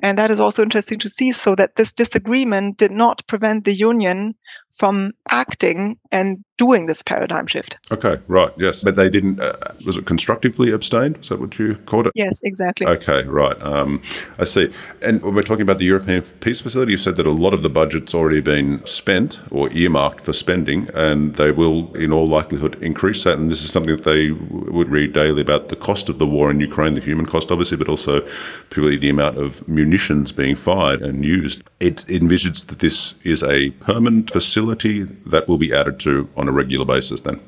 And 0.00 0.16
that 0.16 0.30
is 0.30 0.38
also 0.38 0.62
interesting 0.62 0.98
to 1.00 1.08
see, 1.08 1.32
so 1.32 1.56
that 1.56 1.74
this 1.74 1.92
disagreement 1.92 2.76
did 2.76 2.92
not 2.92 3.26
prevent 3.26 3.64
the 3.64 3.74
Union 3.74 4.36
from 4.74 5.12
acting 5.28 5.96
and 6.10 6.44
doing 6.56 6.86
this 6.86 7.02
paradigm 7.02 7.46
shift. 7.46 7.78
Okay, 7.90 8.16
right, 8.28 8.50
yes. 8.56 8.84
But 8.84 8.96
they 8.96 9.08
didn't, 9.08 9.40
uh, 9.40 9.54
was 9.86 9.96
it 9.96 10.06
constructively 10.06 10.70
abstained? 10.70 11.18
Is 11.18 11.28
that 11.28 11.40
what 11.40 11.58
you 11.58 11.76
called 11.86 12.06
it? 12.06 12.12
Yes, 12.14 12.40
exactly. 12.42 12.86
Okay, 12.86 13.24
right. 13.24 13.60
Um, 13.62 14.02
I 14.38 14.44
see. 14.44 14.72
And 15.00 15.22
when 15.22 15.34
we're 15.34 15.42
talking 15.42 15.62
about 15.62 15.78
the 15.78 15.84
European 15.84 16.22
Peace 16.40 16.60
Facility, 16.60 16.92
you 16.92 16.96
said 16.96 17.16
that 17.16 17.26
a 17.26 17.32
lot 17.32 17.54
of 17.54 17.62
the 17.62 17.68
budget's 17.68 18.14
already 18.14 18.40
been 18.40 18.84
spent 18.86 19.42
or 19.50 19.70
earmarked 19.72 20.20
for 20.20 20.32
spending, 20.32 20.88
and 20.94 21.34
they 21.36 21.50
will, 21.50 21.94
in 21.94 22.12
all 22.12 22.26
likelihood, 22.26 22.80
increase 22.82 23.24
that. 23.24 23.38
And 23.38 23.50
this 23.50 23.64
is 23.64 23.72
something 23.72 23.94
that 23.96 24.04
they 24.04 24.30
would 24.30 24.88
read 24.88 25.12
daily 25.12 25.42
about 25.42 25.68
the 25.68 25.76
cost 25.76 26.08
of 26.08 26.18
the 26.18 26.26
war 26.26 26.50
in 26.50 26.60
Ukraine, 26.60 26.94
the 26.94 27.00
human 27.00 27.26
cost, 27.26 27.50
obviously, 27.50 27.76
but 27.76 27.88
also 27.88 28.26
purely 28.70 28.96
the 28.96 29.08
amount 29.08 29.38
of 29.38 29.66
munitions 29.68 30.32
being 30.32 30.56
fired 30.56 31.00
and 31.02 31.24
used. 31.24 31.62
It 31.80 32.08
envisages 32.08 32.64
that 32.64 32.78
this 32.78 33.14
is 33.24 33.42
a 33.42 33.70
permanent 33.70 34.32
facility 34.32 34.63
that 34.66 35.44
will 35.48 35.58
be 35.58 35.72
added 35.72 36.00
to 36.00 36.28
on 36.36 36.48
a 36.48 36.52
regular 36.52 36.84
basis 36.84 37.20
then. 37.22 37.40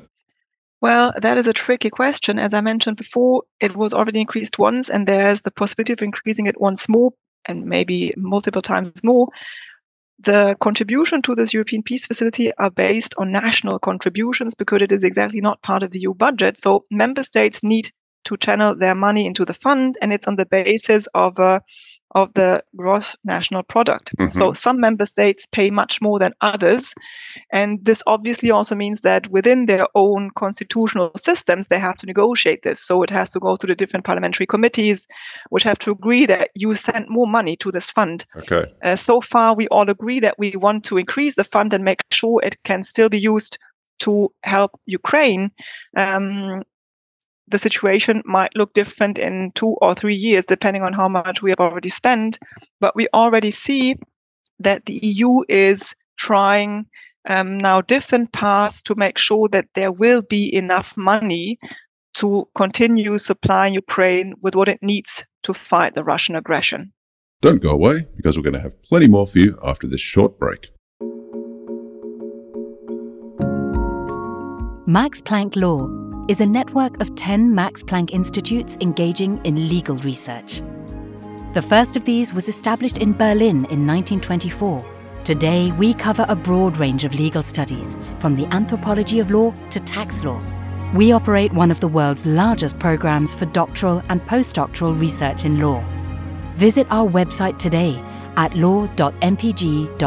Well, 0.79 1.13
that 1.21 1.37
is 1.37 1.47
a 1.47 1.53
tricky 1.53 1.89
question. 1.89 2.37
As 2.37 2.53
I 2.53 2.61
mentioned 2.61 2.97
before, 2.97 3.43
it 3.59 3.75
was 3.75 3.93
already 3.93 4.21
increased 4.21 4.59
once, 4.59 4.89
and 4.89 5.07
there's 5.07 5.41
the 5.41 5.51
possibility 5.51 5.93
of 5.93 6.01
increasing 6.03 6.45
it 6.45 6.61
once 6.61 6.87
more 6.87 7.11
and 7.47 7.65
maybe 7.65 8.13
multiple 8.17 8.61
times 8.61 9.03
more 9.03 9.29
the 10.19 10.55
contribution 10.59 11.21
to 11.21 11.35
this 11.35 11.53
European 11.53 11.83
Peace 11.83 12.05
Facility 12.05 12.51
are 12.57 12.71
based 12.71 13.13
on 13.17 13.31
national 13.31 13.79
contributions 13.79 14.55
because 14.55 14.81
it 14.81 14.91
is 14.91 15.03
exactly 15.03 15.41
not 15.41 15.61
part 15.61 15.83
of 15.83 15.91
the 15.91 15.99
EU 15.99 16.13
budget. 16.13 16.57
So 16.57 16.85
member 16.89 17.23
states 17.23 17.63
need 17.63 17.91
to 18.25 18.37
channel 18.37 18.75
their 18.75 18.95
money 18.95 19.25
into 19.25 19.45
the 19.45 19.53
fund, 19.53 19.97
and 20.01 20.11
it's 20.11 20.27
on 20.27 20.35
the 20.35 20.45
basis 20.45 21.07
of 21.13 21.37
a 21.39 21.61
of 22.17 22.33
the 22.33 22.63
gross 22.75 23.15
national 23.23 23.63
product. 23.63 24.11
Mm-hmm. 24.17 24.29
So 24.29 24.53
some 24.53 24.79
member 24.79 25.05
states 25.05 25.45
pay 25.51 25.69
much 25.69 26.01
more 26.01 26.17
than 26.17 26.33
others. 26.41 26.93
And 27.51 27.79
this 27.85 28.01
obviously 28.07 28.49
also 28.49 28.75
means 28.75 29.01
that 29.01 29.29
within 29.29 29.67
their 29.67 29.85
own 29.93 30.31
constitutional 30.31 31.11
systems, 31.15 31.67
they 31.67 31.79
have 31.79 31.97
to 31.97 32.07
negotiate 32.07 32.63
this. 32.63 32.79
So 32.79 33.03
it 33.03 33.11
has 33.11 33.29
to 33.31 33.39
go 33.39 33.55
to 33.55 33.67
the 33.67 33.75
different 33.75 34.05
parliamentary 34.05 34.47
committees, 34.47 35.07
which 35.49 35.63
have 35.63 35.79
to 35.79 35.91
agree 35.91 36.25
that 36.25 36.49
you 36.55 36.73
send 36.73 37.05
more 37.07 37.27
money 37.27 37.55
to 37.57 37.71
this 37.71 37.91
fund. 37.91 38.25
Okay. 38.35 38.65
Uh, 38.83 38.95
so 38.95 39.21
far, 39.21 39.53
we 39.53 39.67
all 39.67 39.89
agree 39.89 40.19
that 40.19 40.39
we 40.39 40.55
want 40.55 40.83
to 40.85 40.97
increase 40.97 41.35
the 41.35 41.43
fund 41.43 41.73
and 41.73 41.83
make 41.83 42.01
sure 42.11 42.41
it 42.43 42.57
can 42.63 42.81
still 42.81 43.09
be 43.09 43.19
used 43.19 43.59
to 43.99 44.31
help 44.43 44.71
Ukraine. 44.85 45.51
Um, 45.95 46.63
the 47.47 47.59
situation 47.59 48.21
might 48.25 48.55
look 48.55 48.73
different 48.73 49.17
in 49.17 49.51
two 49.55 49.77
or 49.81 49.95
three 49.95 50.15
years, 50.15 50.45
depending 50.45 50.83
on 50.83 50.93
how 50.93 51.07
much 51.07 51.41
we 51.41 51.51
have 51.51 51.59
already 51.59 51.89
spent. 51.89 52.39
But 52.79 52.95
we 52.95 53.07
already 53.13 53.51
see 53.51 53.95
that 54.59 54.85
the 54.85 54.99
EU 55.01 55.41
is 55.47 55.93
trying 56.17 56.85
um, 57.29 57.57
now 57.57 57.81
different 57.81 58.31
paths 58.31 58.81
to 58.83 58.95
make 58.95 59.17
sure 59.17 59.47
that 59.49 59.67
there 59.75 59.91
will 59.91 60.21
be 60.23 60.53
enough 60.53 60.95
money 60.97 61.59
to 62.15 62.47
continue 62.55 63.17
supplying 63.17 63.73
Ukraine 63.73 64.33
with 64.41 64.55
what 64.55 64.67
it 64.67 64.79
needs 64.81 65.25
to 65.43 65.53
fight 65.53 65.93
the 65.93 66.03
Russian 66.03 66.35
aggression. 66.35 66.91
Don't 67.41 67.61
go 67.61 67.69
away 67.69 68.07
because 68.15 68.35
we're 68.35 68.43
going 68.43 68.53
to 68.53 68.59
have 68.59 68.81
plenty 68.83 69.07
more 69.07 69.27
for 69.27 69.37
you 69.37 69.59
after 69.63 69.87
this 69.87 70.01
short 70.01 70.39
break. 70.39 70.71
Max 74.87 75.21
Planck 75.21 75.55
Law 75.55 76.06
is 76.27 76.41
a 76.41 76.45
network 76.45 76.99
of 76.99 77.15
10 77.15 77.55
Max 77.55 77.81
Planck 77.81 78.11
Institutes 78.11 78.77
engaging 78.81 79.39
in 79.45 79.69
legal 79.69 79.95
research. 79.97 80.61
The 81.53 81.61
first 81.61 81.95
of 81.95 82.03
these 82.03 82.33
was 82.33 82.49
established 82.49 82.97
in 82.97 83.13
Berlin 83.13 83.65
in 83.71 83.87
1924. 83.87 84.85
Today, 85.23 85.71
we 85.71 85.93
cover 85.93 86.25
a 86.27 86.35
broad 86.35 86.77
range 86.77 87.05
of 87.05 87.13
legal 87.13 87.43
studies, 87.43 87.97
from 88.17 88.35
the 88.35 88.45
anthropology 88.47 89.19
of 89.19 89.31
law 89.31 89.53
to 89.69 89.79
tax 89.79 90.23
law. 90.25 90.41
We 90.93 91.13
operate 91.13 91.53
one 91.53 91.71
of 91.71 91.79
the 91.79 91.87
world's 91.87 92.25
largest 92.25 92.77
programs 92.77 93.33
for 93.33 93.45
doctoral 93.45 94.03
and 94.09 94.21
postdoctoral 94.23 94.99
research 94.99 95.45
in 95.45 95.61
law. 95.61 95.81
Visit 96.55 96.87
our 96.89 97.07
website 97.09 97.57
today 97.57 98.01
at 98.35 98.53
law.mpg.de. 98.57 99.97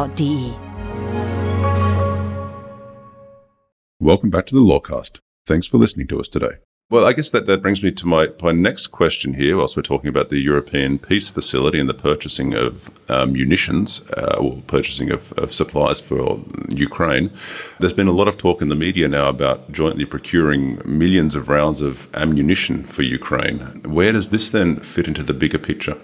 Welcome 3.98 4.30
back 4.30 4.46
to 4.46 4.54
the 4.54 4.60
Lawcast. 4.60 5.20
Thanks 5.46 5.66
for 5.66 5.78
listening 5.78 6.06
to 6.08 6.20
us 6.20 6.28
today. 6.28 6.58
Well, 6.90 7.06
I 7.06 7.12
guess 7.12 7.30
that, 7.30 7.46
that 7.46 7.62
brings 7.62 7.84
me 7.84 7.92
to 7.92 8.06
my, 8.06 8.30
my 8.42 8.50
next 8.50 8.88
question 8.88 9.34
here, 9.34 9.56
whilst 9.56 9.76
we're 9.76 9.82
talking 9.82 10.08
about 10.08 10.28
the 10.28 10.40
European 10.40 10.98
Peace 10.98 11.30
Facility 11.30 11.78
and 11.78 11.88
the 11.88 11.94
purchasing 11.94 12.54
of 12.54 12.90
uh, 13.08 13.26
munitions 13.26 14.02
uh, 14.16 14.38
or 14.40 14.60
purchasing 14.66 15.12
of, 15.12 15.32
of 15.34 15.54
supplies 15.54 16.00
for 16.00 16.40
Ukraine. 16.68 17.30
There's 17.78 17.92
been 17.92 18.08
a 18.08 18.12
lot 18.12 18.26
of 18.26 18.38
talk 18.38 18.60
in 18.60 18.70
the 18.70 18.74
media 18.74 19.06
now 19.06 19.28
about 19.28 19.70
jointly 19.70 20.04
procuring 20.04 20.82
millions 20.84 21.36
of 21.36 21.48
rounds 21.48 21.80
of 21.80 22.12
ammunition 22.12 22.82
for 22.82 23.02
Ukraine. 23.02 23.60
Where 23.84 24.10
does 24.10 24.30
this 24.30 24.50
then 24.50 24.80
fit 24.80 25.06
into 25.06 25.22
the 25.22 25.32
bigger 25.32 25.58
picture? 25.58 25.96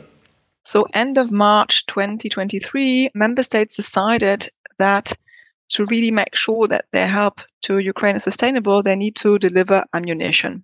So, 0.62 0.86
end 0.94 1.18
of 1.18 1.32
March 1.32 1.84
2023, 1.86 3.10
member 3.12 3.42
states 3.42 3.74
decided 3.74 4.48
that 4.78 5.12
to 5.70 5.86
really 5.86 6.10
make 6.10 6.34
sure 6.34 6.66
that 6.68 6.86
their 6.92 7.08
help 7.08 7.40
to 7.62 7.78
Ukraine 7.78 8.16
is 8.16 8.24
sustainable, 8.24 8.82
they 8.82 8.96
need 8.96 9.16
to 9.16 9.38
deliver 9.38 9.84
ammunition. 9.92 10.62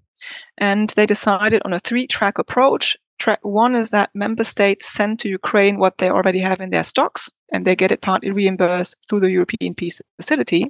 And 0.59 0.91
they 0.91 1.07
decided 1.07 1.63
on 1.65 1.73
a 1.73 1.81
three 1.81 2.07
track 2.07 2.39
approach. 2.39 2.97
Track 3.19 3.41
one 3.43 3.75
is 3.75 3.91
that 3.91 4.11
member 4.15 4.45
states 4.45 4.93
send 4.93 5.21
to 5.21 5.29
Ukraine 5.29 5.79
what 5.79 5.99
they 5.99 6.11
already 6.11 6.39
have 6.41 6.61
in 6.61 6.71
their 6.71 6.85
stocks, 6.85 7.31
and 7.53 7.65
they 7.65 7.77
get 7.77 7.93
it 7.93 8.03
partly 8.03 8.31
reimbursed 8.31 8.97
through 9.09 9.21
the 9.21 9.31
European 9.31 9.75
Peace 9.75 10.01
Facility. 10.17 10.69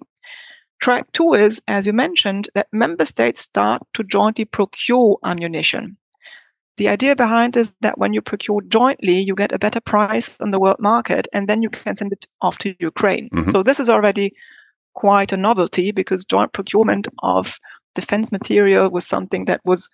Track 0.81 1.13
two 1.13 1.35
is, 1.35 1.63
as 1.69 1.87
you 1.87 1.93
mentioned, 1.93 2.49
that 2.55 2.67
member 2.73 3.05
states 3.05 3.43
start 3.43 3.83
to 3.95 4.03
jointly 4.03 4.45
procure 4.45 5.19
ammunition. 5.25 5.97
The 6.79 6.89
idea 6.89 7.15
behind 7.15 7.57
is 7.57 7.75
that 7.81 7.99
when 7.99 8.13
you 8.13 8.23
procure 8.23 8.63
jointly, 8.63 9.21
you 9.21 9.35
get 9.35 9.53
a 9.53 9.59
better 9.59 9.81
price 9.81 10.31
on 10.41 10.51
the 10.51 10.59
world 10.59 10.79
market, 10.81 11.29
and 11.33 11.47
then 11.47 11.63
you 11.63 11.69
can 11.69 11.97
send 11.97 12.13
it 12.13 12.27
off 12.41 12.59
to 12.59 12.75
Ukraine. 12.79 13.29
Mm-hmm. 13.31 13.51
So 13.51 13.63
this 13.63 13.79
is 13.79 13.91
already 13.91 14.33
quite 14.95 15.33
a 15.33 15.37
novelty 15.37 15.91
because 15.93 16.25
joint 16.25 16.53
procurement 16.53 17.09
of 17.23 17.59
defense 17.95 18.33
material 18.33 18.91
was 18.91 19.07
something 19.07 19.45
that 19.47 19.61
was 19.65 19.91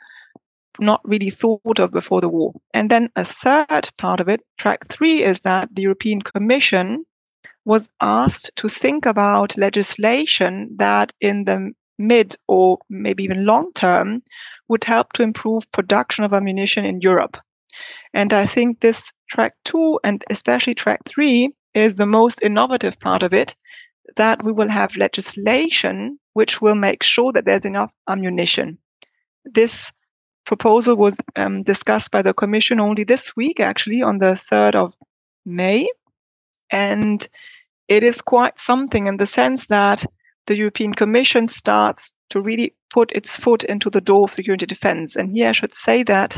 not 0.81 1.01
really 1.05 1.31
thought 1.31 1.81
of 1.81 1.91
before 1.91 2.21
the 2.21 2.29
war. 2.29 2.53
And 2.73 2.89
then 2.91 3.11
a 3.17 3.25
third 3.25 3.91
part 3.99 4.21
of 4.21 4.29
it, 4.29 4.41
track 4.57 4.87
three, 4.89 5.25
is 5.25 5.41
that 5.41 5.69
the 5.75 5.83
European 5.83 6.23
Commission 6.23 7.05
was 7.65 7.91
asked 8.01 8.51
to 8.57 8.69
think 8.69 9.05
about 9.05 9.57
legislation 9.57 10.75
that 10.77 11.13
in 11.21 11.45
the 11.45 11.73
mid 11.99 12.35
or 12.47 12.78
maybe 12.88 13.25
even 13.25 13.45
long 13.45 13.73
term 13.73 14.23
would 14.69 14.85
help 14.85 15.12
to 15.14 15.23
improve 15.23 15.71
production 15.73 16.25
of 16.25 16.33
ammunition 16.33 16.85
in 16.85 17.00
Europe. 17.00 17.37
And 18.14 18.33
I 18.33 18.47
think 18.47 18.81
this 18.81 19.12
track 19.28 19.55
two 19.64 20.00
and 20.05 20.25
especially 20.31 20.75
track 20.75 21.00
three 21.05 21.52
is 21.75 21.95
the 21.95 22.07
most 22.07 22.43
innovative 22.43 22.99
part 22.99 23.23
of 23.23 23.35
it 23.35 23.55
that 24.17 24.43
we 24.43 24.52
will 24.52 24.69
have 24.69 24.97
legislation 24.97 26.19
which 26.33 26.61
will 26.61 26.75
make 26.75 27.02
sure 27.02 27.33
that 27.33 27.45
there's 27.45 27.64
enough 27.64 27.95
ammunition. 28.09 28.78
This 29.45 29.93
proposal 30.47 30.97
was 30.97 31.19
um, 31.37 31.62
discussed 31.62 32.11
by 32.11 32.23
the 32.23 32.33
Commission 32.33 32.81
only 32.81 33.05
this 33.05 33.37
week, 33.37 33.61
actually, 33.61 34.02
on 34.02 34.19
the 34.19 34.33
3rd 34.35 34.75
of 34.76 34.95
May. 35.45 35.88
And 36.71 37.26
it 37.88 38.02
is 38.02 38.21
quite 38.21 38.59
something 38.59 39.07
in 39.07 39.17
the 39.17 39.26
sense 39.26 39.67
that 39.67 40.05
the 40.49 40.57
European 40.57 40.95
Commission 40.95 41.47
starts 41.47 42.14
to 42.31 42.40
really 42.40 42.75
put 42.90 43.12
its 43.12 43.37
foot 43.37 43.64
into 43.64 43.90
the 43.90 44.00
door 44.00 44.25
of 44.25 44.33
security 44.33 44.64
defense. 44.67 45.14
And 45.14 45.31
here 45.31 45.50
I 45.50 45.52
should 45.52 45.75
say 45.75 46.02
that 46.05 46.37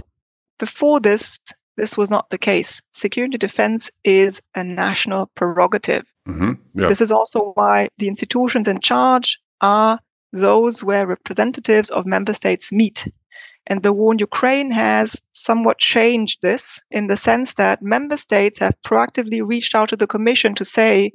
before 0.59 0.99
this, 1.01 1.39
this 1.77 1.97
was 1.97 2.11
not 2.11 2.29
the 2.31 2.37
case. 2.37 2.83
Security 2.93 3.39
defense 3.39 3.89
is 4.05 4.43
a 4.57 4.65
national 4.65 5.27
prerogative. 5.37 6.05
Mm-hmm. 6.29 6.53
Yeah. 6.75 6.89
This 6.89 7.01
is 7.01 7.13
also 7.13 7.53
why 7.55 7.89
the 7.99 8.09
institutions 8.09 8.67
in 8.67 8.81
charge 8.81 9.39
are 9.61 10.01
those 10.33 10.83
where 10.83 11.07
representatives 11.07 11.91
of 11.91 12.05
member 12.05 12.35
states 12.35 12.73
meet. 12.73 13.07
And 13.69 13.85
the 13.85 13.93
war 13.93 14.13
in 14.13 14.19
Ukraine 14.19 14.73
has 14.73 15.23
somewhat 15.33 15.79
changed 15.79 16.43
this 16.43 16.83
in 16.91 17.07
the 17.07 17.17
sense 17.17 17.55
that 17.55 17.81
member 17.81 18.17
states 18.17 18.59
have 18.59 18.75
proactively 18.85 19.41
reached 19.47 19.77
out 19.77 19.89
to 19.91 19.97
the 19.97 20.09
Commission 20.09 20.57
to 20.57 20.65
say, 20.65 21.13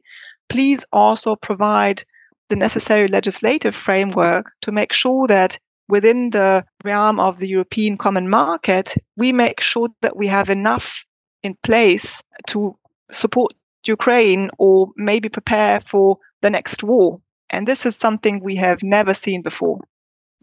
please 0.47 0.85
also 0.93 1.35
provide 1.35 2.05
the 2.49 2.55
necessary 2.55 3.07
legislative 3.07 3.75
framework 3.75 4.51
to 4.61 4.71
make 4.71 4.93
sure 4.93 5.27
that 5.27 5.57
within 5.89 6.31
the 6.31 6.65
realm 6.83 7.19
of 7.19 7.39
the 7.39 7.47
European 7.47 7.97
common 7.97 8.29
market, 8.29 8.95
we 9.17 9.31
make 9.31 9.61
sure 9.61 9.89
that 10.01 10.15
we 10.15 10.27
have 10.27 10.49
enough 10.49 11.05
in 11.43 11.55
place 11.63 12.23
to 12.47 12.73
support 13.11 13.53
Ukraine 13.85 14.49
or 14.57 14.87
maybe 14.97 15.29
prepare 15.29 15.79
for 15.79 16.17
the 16.41 16.49
next 16.49 16.83
war. 16.83 17.21
And 17.49 17.67
this 17.67 17.85
is 17.85 17.95
something 17.95 18.43
we 18.43 18.55
have 18.55 18.81
never 18.83 19.13
seen 19.13 19.41
before. 19.41 19.79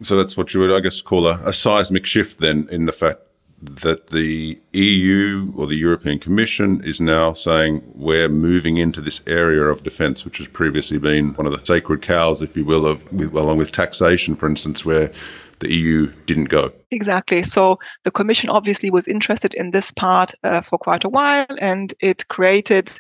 So 0.03 0.17
that's 0.17 0.37
what 0.37 0.55
you 0.55 0.61
would, 0.61 0.73
I 0.73 0.81
guess, 0.81 1.03
call 1.03 1.27
a, 1.27 1.41
a 1.45 1.53
seismic 1.53 2.07
shift 2.07 2.39
then 2.39 2.69
in 2.71 2.87
the 2.87 2.93
fact 2.93 3.21
that 3.63 4.09
the 4.09 4.61
EU 4.73 5.47
or 5.57 5.69
the 5.69 5.77
European 5.77 6.19
Commission 6.19 6.83
is 6.85 7.01
now 7.01 7.33
saying 7.33 7.81
we're 7.95 8.29
moving 8.29 8.77
into 8.77 9.01
this 9.01 9.23
area 9.27 9.63
of 9.63 9.85
defence, 9.85 10.25
which 10.25 10.39
has 10.39 10.49
previously 10.49 10.99
been 10.99 11.35
one 11.35 11.47
of 11.47 11.53
the 11.53 11.65
sacred 11.65 12.03
cows, 12.03 12.43
if 12.43 12.57
you 12.57 12.65
will, 12.65 12.85
of 12.85 13.11
along 13.13 13.59
with 13.59 13.71
taxation, 13.71 14.35
for 14.35 14.49
instance, 14.49 14.85
where 14.85 15.13
the 15.61 15.73
EU 15.73 16.13
didn't 16.27 16.49
go. 16.49 16.73
Exactly. 16.91 17.43
So 17.45 17.79
the 18.03 18.11
Commission 18.11 18.51
obviously 18.51 18.91
was 18.91 19.07
interested 19.07 19.55
in 19.55 19.71
this 19.71 19.93
part 19.93 20.35
uh, 20.43 20.61
for 20.61 20.77
quite 20.77 21.05
a 21.05 21.09
while, 21.09 21.47
and 21.61 21.95
it 22.01 22.27
created 22.29 22.91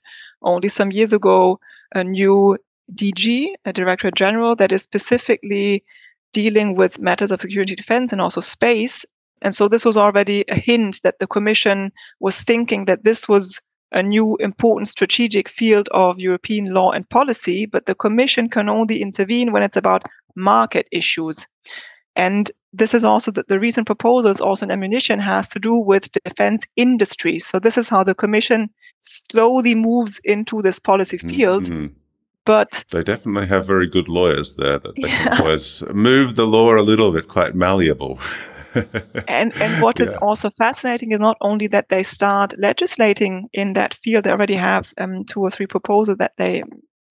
only 0.42 0.68
some 0.68 0.92
years 0.92 1.12
ago 1.12 1.58
a 1.94 2.04
new 2.04 2.56
DG, 2.94 3.52
a 3.64 3.72
Directorate 3.72 4.14
General, 4.14 4.54
that 4.56 4.72
is 4.72 4.82
specifically 4.82 5.82
dealing 6.32 6.76
with 6.76 7.00
matters 7.00 7.32
of 7.32 7.40
security 7.40 7.74
defense 7.74 8.12
and 8.12 8.20
also 8.20 8.40
space 8.40 9.04
and 9.42 9.54
so 9.54 9.68
this 9.68 9.84
was 9.84 9.96
already 9.96 10.44
a 10.48 10.54
hint 10.54 11.00
that 11.02 11.18
the 11.18 11.26
Commission 11.26 11.92
was 12.20 12.40
thinking 12.40 12.86
that 12.86 13.04
this 13.04 13.28
was 13.28 13.60
a 13.90 14.02
new 14.02 14.36
important 14.36 14.88
strategic 14.88 15.48
field 15.48 15.88
of 15.92 16.18
European 16.18 16.72
law 16.72 16.92
and 16.92 17.08
policy, 17.10 17.66
but 17.66 17.86
the 17.86 17.94
Commission 17.94 18.48
can 18.48 18.68
only 18.68 19.02
intervene 19.02 19.52
when 19.52 19.62
it's 19.62 19.76
about 19.76 20.04
market 20.34 20.88
issues. 20.92 21.46
And 22.14 22.50
this 22.72 22.94
is 22.94 23.04
also 23.04 23.30
that 23.32 23.48
the 23.48 23.58
recent 23.58 23.86
proposals 23.86 24.40
also 24.40 24.64
in 24.64 24.70
ammunition 24.70 25.18
has 25.18 25.48
to 25.50 25.58
do 25.58 25.74
with 25.74 26.12
defense 26.24 26.64
industry. 26.76 27.38
So 27.38 27.58
this 27.58 27.76
is 27.76 27.88
how 27.88 28.04
the 28.04 28.14
Commission 28.14 28.70
slowly 29.00 29.74
moves 29.74 30.20
into 30.24 30.62
this 30.62 30.78
policy 30.78 31.18
field. 31.18 31.64
Mm-hmm. 31.64 31.94
But 32.44 32.84
they 32.90 33.04
definitely 33.04 33.46
have 33.48 33.66
very 33.66 33.88
good 33.88 34.08
lawyers 34.08 34.56
there 34.56 34.78
that 34.78 34.96
they 34.96 35.08
yeah. 35.08 35.16
can 35.16 35.40
always 35.40 35.82
move 35.92 36.34
the 36.34 36.46
law 36.46 36.74
a 36.74 36.82
little 36.82 37.12
bit, 37.12 37.28
quite 37.28 37.54
malleable. 37.54 38.18
and 39.28 39.52
and 39.60 39.82
what 39.82 39.98
yeah. 39.98 40.06
is 40.06 40.12
also 40.14 40.50
fascinating 40.50 41.12
is 41.12 41.20
not 41.20 41.36
only 41.40 41.66
that 41.68 41.88
they 41.88 42.02
start 42.02 42.54
legislating 42.58 43.48
in 43.52 43.74
that 43.74 43.94
field. 43.94 44.24
They 44.24 44.30
already 44.30 44.56
have 44.56 44.92
um, 44.98 45.24
two 45.24 45.40
or 45.40 45.50
three 45.50 45.66
proposals 45.66 46.18
that 46.18 46.32
they 46.38 46.62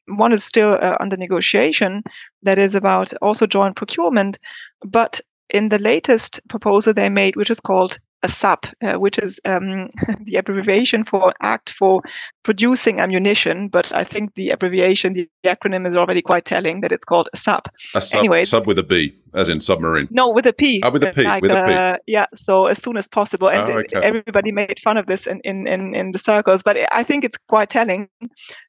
one 0.07 0.33
is 0.33 0.43
still 0.43 0.77
uh, 0.81 0.97
under 0.99 1.17
negotiation 1.17 2.03
that 2.43 2.59
is 2.59 2.75
about 2.75 3.13
also 3.21 3.45
joint 3.45 3.75
procurement 3.75 4.37
but 4.83 5.21
in 5.49 5.69
the 5.69 5.79
latest 5.79 6.41
proposal 6.49 6.93
they 6.93 7.09
made 7.09 7.35
which 7.35 7.51
is 7.51 7.59
called 7.59 7.99
ASAP, 8.23 8.71
uh, 8.83 8.99
which 8.99 9.17
is 9.17 9.39
um, 9.45 9.89
the 10.23 10.35
abbreviation 10.35 11.03
for 11.03 11.33
Act 11.41 11.71
for 11.71 12.01
Producing 12.43 12.99
Ammunition. 12.99 13.67
But 13.67 13.91
I 13.95 14.03
think 14.03 14.35
the 14.35 14.49
abbreviation, 14.51 15.13
the, 15.13 15.29
acronym 15.43 15.87
is 15.87 15.97
already 15.97 16.21
quite 16.21 16.45
telling 16.45 16.81
that 16.81 16.91
it's 16.91 17.05
called 17.05 17.29
ASAP. 17.35 17.65
A 17.95 18.01
sub, 18.01 18.19
anyway, 18.19 18.43
sub 18.43 18.67
with 18.67 18.77
a 18.79 18.83
B, 18.83 19.15
as 19.35 19.49
in 19.49 19.59
submarine. 19.59 20.07
No, 20.11 20.29
with 20.29 20.45
a 20.45 20.53
P. 20.53 20.81
Oh, 20.83 20.91
with 20.91 21.03
a 21.03 21.11
P. 21.11 21.23
Like, 21.23 21.41
with 21.41 21.51
a 21.51 21.63
P. 21.65 21.73
Uh, 21.73 21.97
yeah, 22.07 22.25
so 22.35 22.67
as 22.67 22.81
soon 22.81 22.97
as 22.97 23.07
possible. 23.07 23.49
And 23.49 23.69
oh, 23.69 23.77
okay. 23.79 23.99
everybody 24.01 24.51
made 24.51 24.77
fun 24.83 24.97
of 24.97 25.07
this 25.07 25.27
in, 25.27 25.39
in, 25.43 25.67
in, 25.67 25.95
in 25.95 26.11
the 26.11 26.19
circles, 26.19 26.63
but 26.63 26.77
I 26.91 27.03
think 27.03 27.23
it's 27.23 27.37
quite 27.47 27.69
telling. 27.69 28.07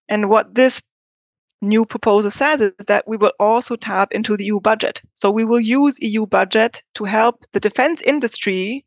And 0.09 0.31
what 0.31 0.55
this 0.55 0.83
new 1.63 1.87
proposal 1.87 2.31
says 2.31 2.61
is 2.61 2.73
that 2.87 3.07
we 3.07 3.17
will 3.17 3.33
also 3.39 3.77
tap 3.77 4.13
into 4.13 4.37
the 4.37 4.45
EU 4.45 4.61
budget. 4.61 5.01
So 5.15 5.31
we 5.31 5.45
will 5.45 5.61
use 5.61 5.99
EU 6.01 6.27
budget 6.27 6.83
to 6.95 7.05
help 7.05 7.45
the 7.53 7.61
defense 7.61 8.03
industry 8.03 8.85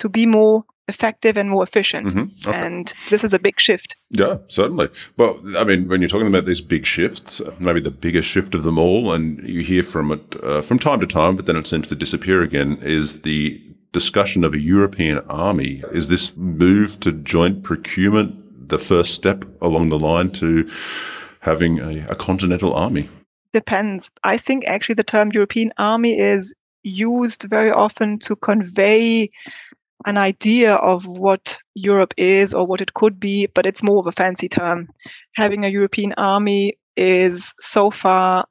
to 0.00 0.08
be 0.08 0.26
more 0.26 0.64
effective 0.88 1.36
and 1.36 1.48
more 1.48 1.62
efficient. 1.62 2.08
Mm-hmm. 2.08 2.48
Okay. 2.48 2.58
And 2.58 2.92
this 3.08 3.22
is 3.22 3.32
a 3.32 3.38
big 3.38 3.60
shift. 3.60 3.96
Yeah, 4.10 4.38
certainly. 4.48 4.88
Well, 5.16 5.40
I 5.56 5.64
mean, 5.64 5.88
when 5.88 6.00
you're 6.00 6.08
talking 6.08 6.26
about 6.26 6.46
these 6.46 6.60
big 6.60 6.84
shifts, 6.84 7.40
maybe 7.58 7.80
the 7.80 7.92
biggest 7.92 8.28
shift 8.28 8.54
of 8.54 8.64
them 8.64 8.78
all, 8.78 9.12
and 9.12 9.40
you 9.48 9.62
hear 9.62 9.84
from 9.84 10.12
it 10.12 10.36
uh, 10.42 10.62
from 10.62 10.78
time 10.78 11.00
to 11.00 11.06
time, 11.06 11.36
but 11.36 11.46
then 11.46 11.56
it 11.56 11.66
seems 11.66 11.86
to 11.86 11.94
disappear 11.94 12.42
again, 12.42 12.78
is 12.82 13.20
the 13.22 13.62
discussion 13.92 14.44
of 14.44 14.52
a 14.52 14.58
European 14.58 15.18
army. 15.28 15.82
Is 15.92 16.08
this 16.08 16.36
move 16.36 17.00
to 17.00 17.12
joint 17.12 17.62
procurement 17.62 18.68
the 18.68 18.78
first 18.78 19.14
step 19.14 19.44
along 19.62 19.88
the 19.88 19.98
line 19.98 20.30
to 20.32 20.68
having 21.40 21.78
a, 21.78 22.06
a 22.08 22.14
continental 22.14 22.74
army? 22.74 23.08
Depends. 23.52 24.10
I 24.22 24.36
think 24.36 24.64
actually 24.66 24.94
the 24.94 25.04
term 25.04 25.30
European 25.32 25.72
army 25.78 26.18
is 26.18 26.54
used 26.82 27.42
very 27.44 27.70
often 27.70 28.18
to 28.20 28.36
convey 28.36 29.30
an 30.06 30.16
idea 30.16 30.74
of 30.74 31.06
what 31.06 31.58
Europe 31.74 32.14
is 32.16 32.54
or 32.54 32.66
what 32.66 32.80
it 32.80 32.94
could 32.94 33.20
be, 33.20 33.46
but 33.46 33.66
it's 33.66 33.82
more 33.82 33.98
of 33.98 34.06
a 34.06 34.12
fancy 34.12 34.48
term. 34.48 34.88
Having 35.34 35.64
a 35.64 35.68
European 35.68 36.14
army 36.16 36.78
is 36.96 37.54
so 37.60 37.90
far 37.90 38.46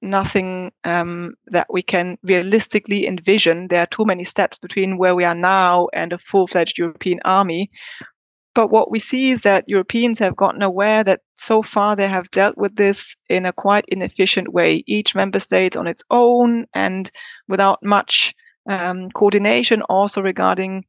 nothing 0.00 0.72
um, 0.84 1.34
that 1.46 1.66
we 1.70 1.82
can 1.82 2.18
realistically 2.22 3.06
envision. 3.06 3.68
There 3.68 3.80
are 3.80 3.86
too 3.86 4.04
many 4.04 4.24
steps 4.24 4.58
between 4.58 4.98
where 4.98 5.14
we 5.14 5.24
are 5.24 5.34
now 5.34 5.88
and 5.92 6.12
a 6.12 6.18
full 6.18 6.46
fledged 6.46 6.78
European 6.78 7.20
army. 7.24 7.70
But 8.54 8.70
what 8.70 8.90
we 8.90 8.98
see 8.98 9.30
is 9.30 9.42
that 9.42 9.68
Europeans 9.68 10.18
have 10.18 10.36
gotten 10.36 10.62
aware 10.62 11.02
that 11.04 11.20
so 11.36 11.62
far 11.62 11.96
they 11.96 12.08
have 12.08 12.30
dealt 12.32 12.58
with 12.58 12.76
this 12.76 13.16
in 13.30 13.46
a 13.46 13.52
quite 13.52 13.84
inefficient 13.88 14.52
way, 14.52 14.84
each 14.86 15.14
member 15.14 15.40
state 15.40 15.76
on 15.76 15.86
its 15.86 16.02
own 16.10 16.66
and 16.74 17.10
without 17.48 17.78
much 17.82 18.34
um, 18.66 19.10
coordination 19.10 19.82
also 19.82 20.20
regarding 20.20 20.84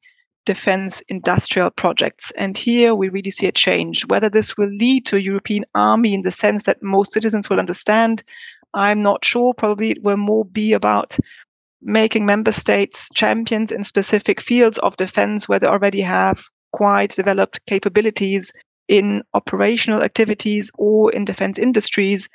defense 0.46 1.02
industrial 1.08 1.70
projects. 1.70 2.32
And 2.38 2.58
here 2.58 2.94
we 2.96 3.10
really 3.10 3.32
see 3.32 3.48
a 3.48 3.52
change. 3.52 4.06
Whether 4.08 4.30
this 4.30 4.58
will 4.58 4.70
lead 4.70 5.06
to 5.08 5.16
a 5.16 5.22
European 5.22 5.66
army 5.74 6.14
in 6.14 6.22
the 6.22 6.32
sense 6.32 6.64
that 6.64 6.84
most 6.84 7.14
citizens 7.14 7.50
will 7.50 7.60
understand, 7.60 8.24
I'm 8.74 9.02
not 9.02 9.24
sure. 9.24 9.54
Probably 9.54 9.92
it 9.92 10.04
will 10.04 10.18
more 10.18 10.46
be 10.46 10.74
about 10.74 11.18
making 11.82 12.26
member 12.26 12.52
states 12.52 13.10
champions 13.14 13.72
in 13.72 13.84
specific 13.84 14.42
fields 14.42 14.78
of 14.80 14.98
defense 14.98 15.48
where 15.48 15.60
they 15.60 15.68
already 15.68 16.02
have 16.02 16.46
quite 16.72 17.12
developed 17.12 17.66
capabilities 17.68 18.52
in 18.88 19.22
operational 19.34 20.02
activities 20.02 20.72
or 20.76 21.12
in 21.12 21.26
defense 21.26 21.58
industries. 21.58 22.28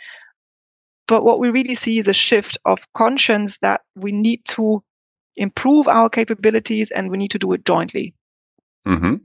But 1.06 1.24
what 1.24 1.40
we 1.40 1.50
really 1.50 1.74
see 1.74 1.98
is 1.98 2.08
a 2.08 2.12
shift 2.12 2.58
of 2.64 2.90
conscience 2.92 3.58
that 3.58 3.80
we 3.96 4.12
need 4.12 4.44
to 4.48 4.82
improve 5.38 5.88
our 5.88 6.08
capabilities 6.08 6.90
and 6.90 7.10
we 7.10 7.16
need 7.16 7.30
to 7.30 7.38
do 7.38 7.52
it 7.52 7.64
jointly. 7.64 8.14
Mm-hmm. 8.86 9.16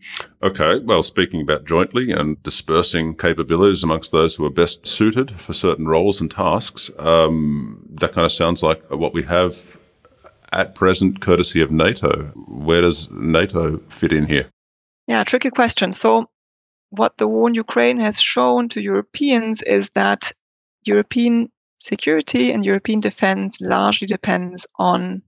Okay. 0.42 0.80
Well, 0.80 1.04
speaking 1.04 1.42
about 1.42 1.66
jointly 1.66 2.12
and 2.12 2.42
dispersing 2.44 3.16
capabilities 3.16 3.84
amongst 3.84 4.12
those 4.12 4.36
who 4.36 4.46
are 4.46 4.50
best 4.50 4.86
suited 4.86 5.40
for 5.40 5.54
certain 5.54 5.88
roles 5.88 6.20
and 6.20 6.30
tasks, 6.30 6.92
um, 7.00 7.86
that 7.94 8.12
kind 8.12 8.26
of 8.26 8.32
sounds 8.32 8.62
like 8.62 8.84
what 8.92 9.14
we 9.14 9.24
have 9.24 9.78
at 10.52 10.76
present, 10.76 11.22
courtesy 11.22 11.62
of 11.62 11.72
NATO. 11.72 12.24
Where 12.48 12.82
does 12.82 13.10
NATO 13.10 13.78
fit 13.90 14.12
in 14.12 14.26
here? 14.28 14.50
Yeah, 15.08 15.24
tricky 15.24 15.50
question. 15.50 15.94
So, 15.94 16.30
what 16.90 17.18
the 17.18 17.28
war 17.28 17.48
in 17.48 17.56
Ukraine 17.56 18.00
has 18.00 18.22
shown 18.22 18.70
to 18.70 18.82
Europeans 18.82 19.62
is 19.62 19.90
that 19.96 20.32
European 20.86 21.50
security 21.80 22.52
and 22.52 22.66
European 22.66 23.00
defense 23.00 23.60
largely 23.62 24.08
depends 24.08 24.68
on 24.78 25.22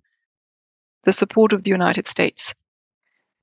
the 1.06 1.14
support 1.14 1.54
of 1.54 1.64
the 1.64 1.72
United 1.72 2.08
States. 2.08 2.54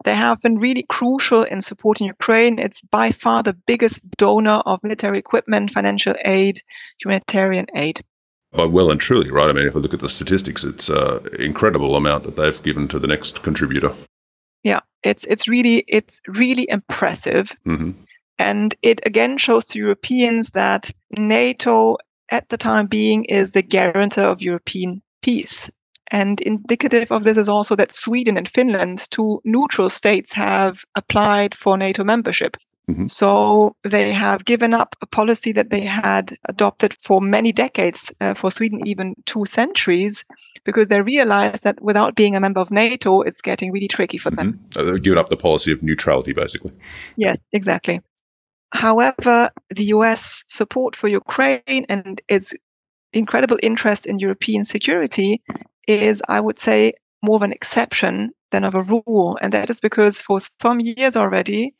They 0.05 0.15
have 0.15 0.41
been 0.41 0.57
really 0.57 0.85
crucial 0.89 1.45
in 1.45 1.61
supporting 1.61 2.09
Ukraine. 2.09 2.59
It's 2.59 2.83
by 2.83 3.13
far 3.13 3.43
the 3.43 3.53
biggest 3.53 4.11
donor 4.13 4.63
of 4.67 4.83
military 4.83 5.19
equipment, 5.19 5.71
financial 5.71 6.15
aid, 6.25 6.61
humanitarian 7.01 7.67
aid. 7.75 8.05
By 8.53 8.67
well 8.67 8.91
and 8.91 9.01
truly, 9.01 9.31
right? 9.31 9.49
I 9.49 9.53
mean, 9.53 9.67
if 9.67 9.75
we 9.75 9.81
look 9.81 9.95
at 9.95 10.01
the 10.01 10.09
statistics, 10.09 10.65
it's 10.65 10.89
an 10.89 11.27
incredible 11.39 11.97
amount 11.97 12.25
that 12.25 12.37
they've 12.37 12.63
given 12.63 12.89
to 12.89 12.99
the 12.99 13.07
next 13.07 13.43
contributor. 13.43 13.95
Yeah, 14.63 14.81
it's 15.03 15.25
it's 15.25 15.49
really 15.49 15.85
it's 15.89 16.21
really 16.29 16.69
impressive, 16.69 17.57
mm-hmm. 17.65 17.93
and 18.39 18.75
it 18.83 19.01
again 19.07 19.39
shows 19.39 19.67
to 19.67 19.79
Europeans 19.79 20.51
that 20.51 20.91
NATO, 21.17 21.97
at 22.31 22.49
the 22.51 22.59
time 22.59 22.87
being, 22.87 23.25
is 23.25 23.53
the 23.53 23.63
guarantor 23.63 24.25
of 24.25 24.43
European 24.43 25.01
peace. 25.23 25.71
And 26.11 26.41
indicative 26.41 27.11
of 27.11 27.25
this 27.25 27.39
is 27.39 27.49
also 27.49 27.75
that 27.77 27.95
Sweden 27.95 28.37
and 28.37 28.49
Finland, 28.49 29.11
two 29.11 29.41
neutral 29.45 29.89
states, 29.89 30.33
have 30.33 30.85
applied 30.95 31.55
for 31.55 31.79
NATO 31.79 32.05
membership. 32.05 32.57
Mm-hmm. 32.91 33.07
So 33.07 33.77
they 33.85 34.13
have 34.13 34.45
given 34.45 34.75
up 34.75 34.97
a 35.01 35.07
policy 35.07 35.53
that 35.53 35.71
they 35.71 35.81
had 35.81 36.37
adopted 36.49 36.95
for 37.01 37.21
many 37.21 37.53
decades, 37.53 38.13
uh, 38.21 38.35
for 38.35 38.51
Sweden, 38.51 38.87
even 38.87 39.15
two 39.25 39.45
centuries, 39.45 40.25
because 40.65 40.89
they 40.89 41.01
realized 41.01 41.63
that 41.63 41.81
without 41.81 42.17
being 42.17 42.35
a 42.35 42.41
member 42.41 42.61
of 42.61 42.71
NATO, 42.71 43.23
it's 43.23 43.41
getting 43.41 43.71
really 43.71 43.89
tricky 43.89 44.19
for 44.19 44.31
mm-hmm. 44.31 44.51
them. 44.51 44.61
Uh, 44.77 44.83
they've 44.83 45.03
given 45.03 45.19
up 45.19 45.29
the 45.29 45.37
policy 45.37 45.73
of 45.73 45.83
neutrality, 45.83 46.33
basically. 46.33 46.73
Yeah, 47.17 47.37
exactly. 47.53 48.01
However, 48.73 49.51
the 49.71 49.85
US 49.85 50.45
support 50.49 50.97
for 50.97 51.07
Ukraine 51.07 51.87
and 51.89 52.21
its 52.29 52.55
incredible 53.13 53.59
interest 53.63 54.07
in 54.07 54.19
European 54.19 54.65
security 54.65 55.43
is, 55.87 56.23
I 56.29 56.41
would 56.41 56.59
say, 56.59 56.93
more 57.23 57.37
of 57.37 57.43
an 57.43 57.53
exception 57.53 58.31
than 58.51 58.65
of 58.65 58.75
a 58.75 58.83
rule. 58.83 59.39
And 59.41 59.53
that 59.53 59.71
is 59.71 59.81
because 59.81 60.21
for 60.21 60.39
some 60.41 60.81
years 60.81 61.17
already, 61.17 61.75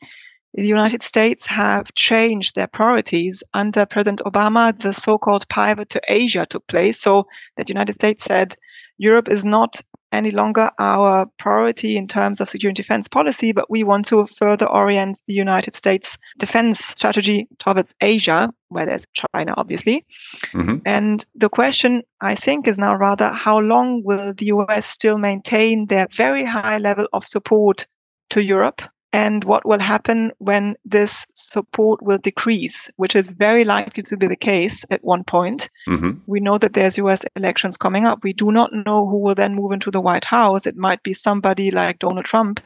the 0.53 0.67
United 0.67 1.01
States 1.01 1.45
have 1.47 1.93
changed 1.95 2.55
their 2.55 2.67
priorities. 2.67 3.43
Under 3.53 3.85
President 3.85 4.21
Obama, 4.25 4.77
the 4.77 4.93
so 4.93 5.17
called 5.17 5.47
pivot 5.49 5.89
to 5.89 6.01
Asia 6.07 6.45
took 6.49 6.65
place. 6.67 6.99
So 6.99 7.27
that 7.57 7.67
the 7.67 7.73
United 7.73 7.93
States 7.93 8.23
said 8.23 8.55
Europe 8.97 9.29
is 9.29 9.43
not 9.43 9.81
any 10.13 10.31
longer 10.31 10.69
our 10.79 11.25
priority 11.37 11.97
in 11.97 12.07
terms 12.07 12.39
of 12.39 12.49
security 12.49 12.69
and 12.69 12.75
defense 12.75 13.07
policy, 13.07 13.51
but 13.51 13.69
we 13.69 13.83
want 13.83 14.05
to 14.05 14.25
further 14.25 14.67
orient 14.67 15.19
the 15.27 15.33
United 15.33 15.75
States 15.75 16.17
defense 16.39 16.79
strategy 16.79 17.47
towards 17.59 17.93
Asia, 17.99 18.53
where 18.69 18.85
there's 18.85 19.05
China, 19.13 19.53
obviously. 19.57 20.05
Mm-hmm. 20.53 20.77
And 20.85 21.25
the 21.35 21.49
question, 21.49 22.03
I 22.21 22.35
think, 22.35 22.67
is 22.67 22.77
now 22.77 22.95
rather 22.95 23.29
how 23.29 23.59
long 23.59 24.03
will 24.05 24.33
the 24.33 24.45
US 24.45 24.85
still 24.85 25.17
maintain 25.17 25.87
their 25.87 26.07
very 26.11 26.45
high 26.45 26.77
level 26.77 27.07
of 27.11 27.25
support 27.25 27.87
to 28.29 28.43
Europe? 28.43 28.81
And 29.13 29.43
what 29.43 29.63
will 29.63 29.79
happen 29.79 30.31
when 30.39 30.75
this 30.83 31.27
support 31.35 32.01
will 32.01 32.17
decrease, 32.17 32.89
which 32.97 33.15
is 33.15 33.31
very 33.31 33.63
likely 33.63 34.01
to 34.01 34.17
be 34.17 34.25
the 34.25 34.35
case 34.35 34.83
at 34.89 35.03
one 35.03 35.23
point. 35.23 35.69
Mm-hmm. 35.87 36.13
We 36.25 36.39
know 36.39 36.57
that 36.57 36.73
there's 36.73 36.97
US 36.97 37.23
elections 37.35 37.77
coming 37.77 38.05
up. 38.05 38.23
We 38.23 38.33
do 38.33 38.51
not 38.51 38.73
know 38.73 39.07
who 39.07 39.19
will 39.19 39.35
then 39.35 39.53
move 39.53 39.71
into 39.71 39.91
the 39.91 40.01
White 40.01 40.25
House. 40.25 40.65
It 40.65 40.75
might 40.75 41.03
be 41.03 41.13
somebody 41.13 41.69
like 41.69 41.99
Donald 41.99 42.25
Trump, 42.25 42.59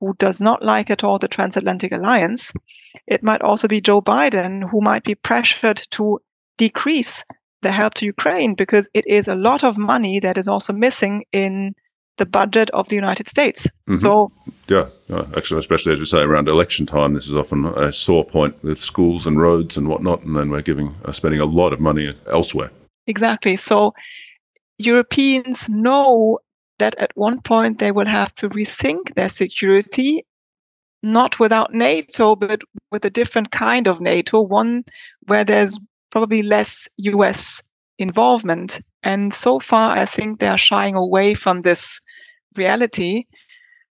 who 0.00 0.14
does 0.18 0.40
not 0.40 0.64
like 0.64 0.90
at 0.90 1.04
all 1.04 1.18
the 1.18 1.28
transatlantic 1.28 1.92
alliance. 1.92 2.50
It 3.06 3.22
might 3.22 3.42
also 3.42 3.68
be 3.68 3.82
Joe 3.82 4.00
Biden, 4.00 4.68
who 4.68 4.80
might 4.80 5.04
be 5.04 5.14
pressured 5.14 5.82
to 5.90 6.18
decrease 6.56 7.22
the 7.60 7.72
help 7.72 7.92
to 7.94 8.06
Ukraine 8.06 8.54
because 8.54 8.88
it 8.94 9.06
is 9.06 9.28
a 9.28 9.34
lot 9.34 9.62
of 9.64 9.76
money 9.76 10.18
that 10.20 10.38
is 10.38 10.48
also 10.48 10.72
missing 10.72 11.24
in 11.32 11.74
the 12.16 12.26
budget 12.26 12.70
of 12.70 12.88
the 12.88 12.94
United 12.94 13.28
States. 13.28 13.66
Mm-hmm. 13.88 13.96
So, 13.96 14.32
yeah, 14.68 14.86
actually, 15.36 15.58
especially 15.58 15.92
as 15.92 15.98
you 15.98 16.06
say, 16.06 16.20
around 16.20 16.48
election 16.48 16.86
time, 16.86 17.14
this 17.14 17.26
is 17.26 17.34
often 17.34 17.66
a 17.66 17.92
sore 17.92 18.24
point 18.24 18.62
with 18.62 18.78
schools 18.78 19.26
and 19.26 19.40
roads 19.40 19.76
and 19.76 19.88
whatnot, 19.88 20.22
and 20.22 20.36
then 20.36 20.50
we're 20.50 20.62
giving 20.62 20.94
uh, 21.04 21.12
spending 21.12 21.40
a 21.40 21.44
lot 21.44 21.72
of 21.72 21.80
money 21.80 22.14
elsewhere. 22.30 22.70
Exactly. 23.06 23.56
So, 23.56 23.94
Europeans 24.78 25.68
know 25.68 26.38
that 26.78 26.94
at 26.98 27.12
one 27.14 27.40
point 27.40 27.78
they 27.78 27.92
will 27.92 28.06
have 28.06 28.34
to 28.36 28.48
rethink 28.48 29.14
their 29.14 29.28
security, 29.28 30.24
not 31.02 31.38
without 31.38 31.72
NATO, 31.72 32.34
but 32.34 32.62
with 32.90 33.04
a 33.04 33.10
different 33.10 33.50
kind 33.50 33.86
of 33.86 34.00
NATO, 34.00 34.40
one 34.40 34.84
where 35.26 35.44
there's 35.44 35.78
probably 36.10 36.42
less 36.42 36.88
US 36.96 37.62
involvement. 37.98 38.80
And 39.02 39.32
so 39.32 39.60
far, 39.60 39.96
I 39.96 40.06
think 40.06 40.40
they 40.40 40.48
are 40.48 40.58
shying 40.58 40.96
away 40.96 41.34
from 41.34 41.60
this 41.60 42.00
reality. 42.56 43.24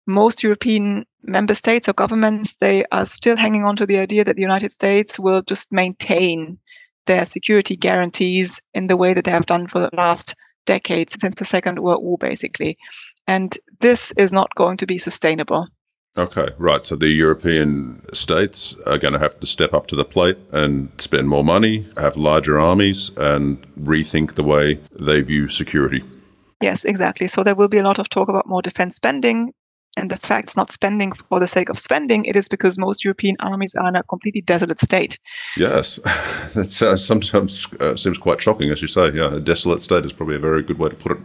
Most 0.07 0.43
European 0.43 1.05
member 1.23 1.53
states 1.53 1.87
or 1.87 1.93
governments, 1.93 2.55
they 2.55 2.85
are 2.91 3.05
still 3.05 3.37
hanging 3.37 3.63
on 3.63 3.75
to 3.75 3.85
the 3.85 3.97
idea 3.97 4.23
that 4.23 4.35
the 4.35 4.41
United 4.41 4.71
States 4.71 5.19
will 5.19 5.41
just 5.43 5.71
maintain 5.71 6.57
their 7.05 7.25
security 7.25 7.75
guarantees 7.75 8.61
in 8.73 8.87
the 8.87 8.97
way 8.97 9.13
that 9.13 9.25
they 9.25 9.31
have 9.31 9.45
done 9.45 9.67
for 9.67 9.79
the 9.79 9.89
last 9.93 10.35
decades 10.65 11.15
since 11.19 11.35
the 11.35 11.45
Second 11.45 11.79
World 11.79 12.03
War, 12.03 12.17
basically. 12.17 12.77
And 13.27 13.57
this 13.79 14.11
is 14.17 14.31
not 14.31 14.53
going 14.55 14.77
to 14.77 14.85
be 14.85 14.97
sustainable. 14.97 15.67
Okay, 16.17 16.49
right. 16.57 16.85
So 16.85 16.95
the 16.95 17.09
European 17.09 18.01
states 18.13 18.75
are 18.85 18.97
going 18.97 19.13
to 19.13 19.19
have 19.19 19.39
to 19.39 19.47
step 19.47 19.73
up 19.73 19.87
to 19.87 19.95
the 19.95 20.05
plate 20.05 20.37
and 20.51 20.89
spend 20.97 21.29
more 21.29 21.43
money, 21.43 21.85
have 21.97 22.17
larger 22.17 22.59
armies, 22.59 23.11
and 23.17 23.61
rethink 23.77 24.33
the 24.33 24.43
way 24.43 24.79
they 24.99 25.21
view 25.21 25.47
security. 25.47 26.03
Yes, 26.61 26.85
exactly. 26.85 27.27
So 27.27 27.43
there 27.43 27.55
will 27.55 27.67
be 27.67 27.77
a 27.77 27.83
lot 27.83 27.99
of 27.99 28.09
talk 28.09 28.29
about 28.29 28.47
more 28.47 28.61
defense 28.61 28.95
spending. 28.95 29.53
And 29.97 30.11
the 30.11 30.17
fact 30.17 30.49
it's 30.49 30.57
not 30.57 30.71
spending 30.71 31.11
for 31.11 31.39
the 31.39 31.47
sake 31.47 31.69
of 31.69 31.79
spending, 31.79 32.23
it 32.25 32.35
is 32.35 32.47
because 32.47 32.77
most 32.77 33.03
European 33.03 33.35
armies 33.39 33.75
are 33.75 33.87
in 33.87 33.95
a 33.95 34.03
completely 34.03 34.41
desolate 34.41 34.79
state. 34.79 35.17
Yes, 35.57 35.95
that 36.53 36.81
uh, 36.81 36.95
sometimes 36.95 37.67
uh, 37.79 37.95
seems 37.95 38.17
quite 38.17 38.39
shocking, 38.39 38.69
as 38.69 38.81
you 38.81 38.87
say. 38.87 39.09
Yeah, 39.11 39.35
a 39.35 39.39
desolate 39.39 39.81
state 39.81 40.05
is 40.05 40.13
probably 40.13 40.35
a 40.35 40.39
very 40.39 40.61
good 40.61 40.77
way 40.77 40.89
to 40.89 40.95
put 40.95 41.13
it. 41.13 41.17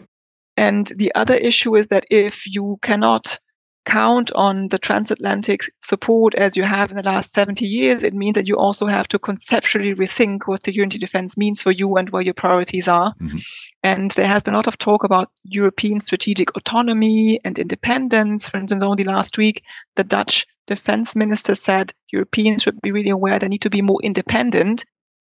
And 0.56 0.86
the 0.96 1.12
other 1.14 1.34
issue 1.34 1.76
is 1.76 1.88
that 1.88 2.04
if 2.10 2.46
you 2.46 2.78
cannot 2.82 3.38
count 3.84 4.32
on 4.32 4.68
the 4.68 4.78
transatlantic 4.78 5.62
support 5.80 6.34
as 6.34 6.56
you 6.56 6.62
have 6.62 6.90
in 6.90 6.96
the 6.96 7.02
last 7.02 7.32
70 7.32 7.66
years, 7.66 8.02
it 8.02 8.14
means 8.14 8.34
that 8.34 8.48
you 8.48 8.56
also 8.56 8.86
have 8.86 9.08
to 9.08 9.18
conceptually 9.18 9.94
rethink 9.94 10.46
what 10.46 10.64
security 10.64 10.98
defense 10.98 11.36
means 11.36 11.60
for 11.60 11.70
you 11.70 11.96
and 11.96 12.10
where 12.10 12.22
your 12.22 12.34
priorities 12.34 12.88
are. 12.88 13.14
Mm-hmm. 13.20 13.38
And 13.82 14.10
there 14.12 14.26
has 14.26 14.42
been 14.42 14.54
a 14.54 14.58
lot 14.58 14.66
of 14.66 14.78
talk 14.78 15.04
about 15.04 15.30
European 15.44 16.00
strategic 16.00 16.56
autonomy 16.56 17.40
and 17.44 17.58
independence. 17.58 18.48
For 18.48 18.56
instance, 18.56 18.82
only 18.82 19.04
last 19.04 19.36
week, 19.36 19.62
the 19.96 20.04
Dutch 20.04 20.46
defense 20.66 21.14
minister 21.14 21.54
said 21.54 21.92
Europeans 22.10 22.62
should 22.62 22.80
be 22.80 22.92
really 22.92 23.10
aware 23.10 23.38
they 23.38 23.48
need 23.48 23.62
to 23.62 23.70
be 23.70 23.82
more 23.82 24.00
independent 24.02 24.84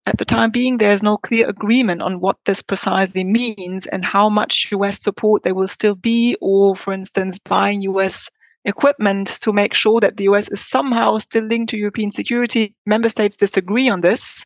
at 0.07 0.19
the 0.19 0.25
time 0.25 0.51
being, 0.51 0.79
there's 0.79 1.03
no 1.03 1.17
clear 1.17 1.49
agreement 1.49 2.03
on 2.03 2.21
what 2.21 2.37
this 2.45 2.61
precisely 2.61 3.25
means 3.25 3.87
and 3.87 4.05
how 4.05 4.29
much 4.29 4.69
US 4.73 5.01
support 5.01 5.43
there 5.43 5.55
will 5.55 5.69
still 5.69 5.95
be, 5.95 6.37
or, 6.41 6.77
for 6.77 6.93
instance, 6.93 7.39
buying 7.39 7.83
US 7.83 8.29
equipment 8.67 9.29
to 9.41 9.53
make 9.53 9.75
sure 9.75 10.01
that 10.01 10.17
the 10.17 10.25
US 10.25 10.49
is 10.49 10.61
somehow 10.61 11.19
still 11.19 11.45
linked 11.45 11.71
to 11.71 11.79
European 11.79 12.11
security. 12.11 12.75
Member 12.87 13.09
states 13.09 13.37
disagree 13.37 13.89
on 13.89 14.03
this. 14.03 14.45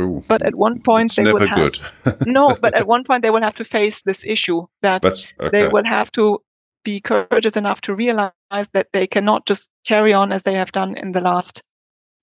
Ooh, 0.00 0.24
but 0.26 0.42
at 0.42 0.56
one 0.56 0.80
point 0.80 1.14
they 1.14 1.24
will 1.24 1.46
have 1.46 1.74
no, 2.26 2.56
but 2.60 2.74
at 2.74 2.86
one 2.86 3.04
point 3.04 3.22
they 3.22 3.30
will 3.30 3.42
have 3.42 3.54
to 3.54 3.64
face 3.64 4.02
this 4.02 4.24
issue 4.24 4.66
that 4.82 5.04
okay. 5.04 5.50
they 5.52 5.68
will 5.68 5.84
have 5.84 6.10
to 6.12 6.40
be 6.84 7.00
courageous 7.00 7.56
enough 7.56 7.80
to 7.82 7.94
realize 7.94 8.32
that 8.72 8.88
they 8.92 9.06
cannot 9.06 9.46
just 9.46 9.70
carry 9.86 10.12
on 10.12 10.32
as 10.32 10.42
they 10.42 10.54
have 10.54 10.72
done 10.72 10.96
in 10.96 11.12
the 11.12 11.20
last 11.20 11.62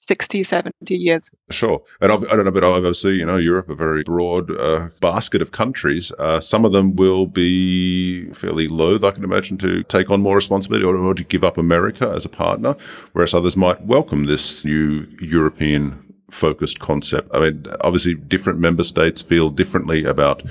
60, 0.02 0.42
70 0.42 0.96
years. 0.96 1.30
Sure. 1.52 1.82
And 2.02 2.12
I've, 2.12 2.24
I 2.24 2.32
do 2.32 2.38
not 2.38 2.46
know, 2.46 2.52
but 2.52 2.64
obviously, 2.64 3.14
you 3.14 3.26
know, 3.26 3.38
Europe, 3.38 3.70
a 3.70 3.76
very 3.76 4.04
broad 4.04 4.50
uh, 4.50 4.90
basket 5.00 5.42
of 5.42 5.52
countries. 5.52 6.12
Uh, 6.18 6.40
some 6.40 6.66
of 6.66 6.72
them 6.72 6.96
will 6.96 7.28
be 7.28 8.30
fairly 8.32 8.68
loath, 8.68 9.04
I 9.04 9.12
can 9.12 9.24
imagine, 9.24 9.58
to 9.60 9.84
take 9.84 10.10
on 10.10 10.22
more 10.22 10.36
responsibility 10.36 10.86
or, 10.86 10.98
or 10.98 11.14
to 11.14 11.24
give 11.24 11.44
up 11.44 11.58
America 11.58 12.12
as 12.16 12.26
a 12.26 12.30
partner, 12.30 12.76
whereas 13.14 13.34
others 13.34 13.56
might 13.56 13.86
welcome 13.86 14.24
this 14.24 14.66
new 14.66 15.08
European 15.22 16.04
focused 16.32 16.80
concept. 16.80 17.30
I 17.34 17.40
mean, 17.40 17.66
obviously, 17.82 18.16
different 18.16 18.60
member 18.60 18.84
states 18.84 19.22
feel 19.22 19.50
differently 19.50 20.04
about 20.04 20.44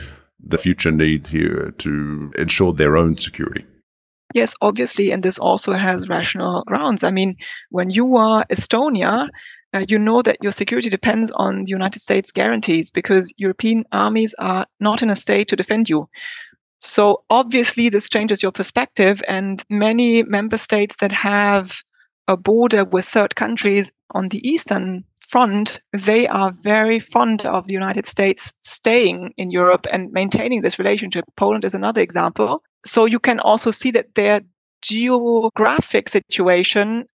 the 0.43 0.59
future 0.59 0.93
need 0.93 1.27
here 1.27 1.75
to 1.79 2.33
ensure 2.39 2.73
their 2.73 2.97
own 2.97 3.17
security. 3.17 3.65
Yes, 4.33 4.55
obviously, 4.61 5.11
and 5.11 5.23
this 5.23 5.39
also 5.39 5.73
has 5.73 6.09
rational 6.09 6.63
grounds. 6.67 7.03
I 7.03 7.11
mean, 7.11 7.37
when 7.71 7.91
you 7.91 8.17
are 8.17 8.45
Estonia, 8.51 9.29
uh, 9.73 9.85
you 9.89 9.99
know 9.99 10.23
that 10.23 10.39
your 10.41 10.53
security 10.53 10.89
depends 10.89 11.31
on 11.33 11.65
the 11.65 11.71
United 11.71 12.01
States 12.01 12.31
guarantees 12.31 12.91
because 12.91 13.33
European 13.37 13.85
armies 13.93 14.35
are 14.39 14.67
not 14.79 15.03
in 15.03 15.11
a 15.11 15.17
state 15.17 15.49
to 15.49 15.57
defend 15.57 15.89
you. 15.89 16.09
So 16.81 17.25
obviously, 17.29 17.89
this 17.89 18.09
changes 18.09 18.43
your 18.43 18.53
perspective, 18.53 19.21
and 19.27 19.65
many 19.69 20.23
member 20.23 20.59
states 20.59 20.97
that 21.01 21.13
have 21.13 21.83
a 22.29 22.37
border 22.37 22.85
with 22.85 23.07
third 23.07 23.35
countries 23.35 23.91
on 24.13 24.29
the 24.29 24.47
eastern 24.49 25.05
front, 25.29 25.81
they 25.93 26.27
are 26.29 26.53
very 26.63 27.01
fond 27.01 27.45
of 27.47 27.67
the 27.67 27.75
United 27.75 28.07
States 28.07 28.53
staying 28.63 29.33
in 29.37 29.51
Europe 29.51 29.87
and 29.93 30.13
maintaining 30.13 30.61
this 30.61 30.79
relationship. 30.79 31.25
Poland 31.37 31.65
is 31.65 31.75
another 31.75 32.01
example 32.01 32.63
so 32.85 33.05
you 33.05 33.19
can 33.19 33.41
also 33.41 33.71
see 33.71 33.91
that 33.93 34.15
their 34.15 34.41
geographic 34.83 36.09
situation 36.09 37.07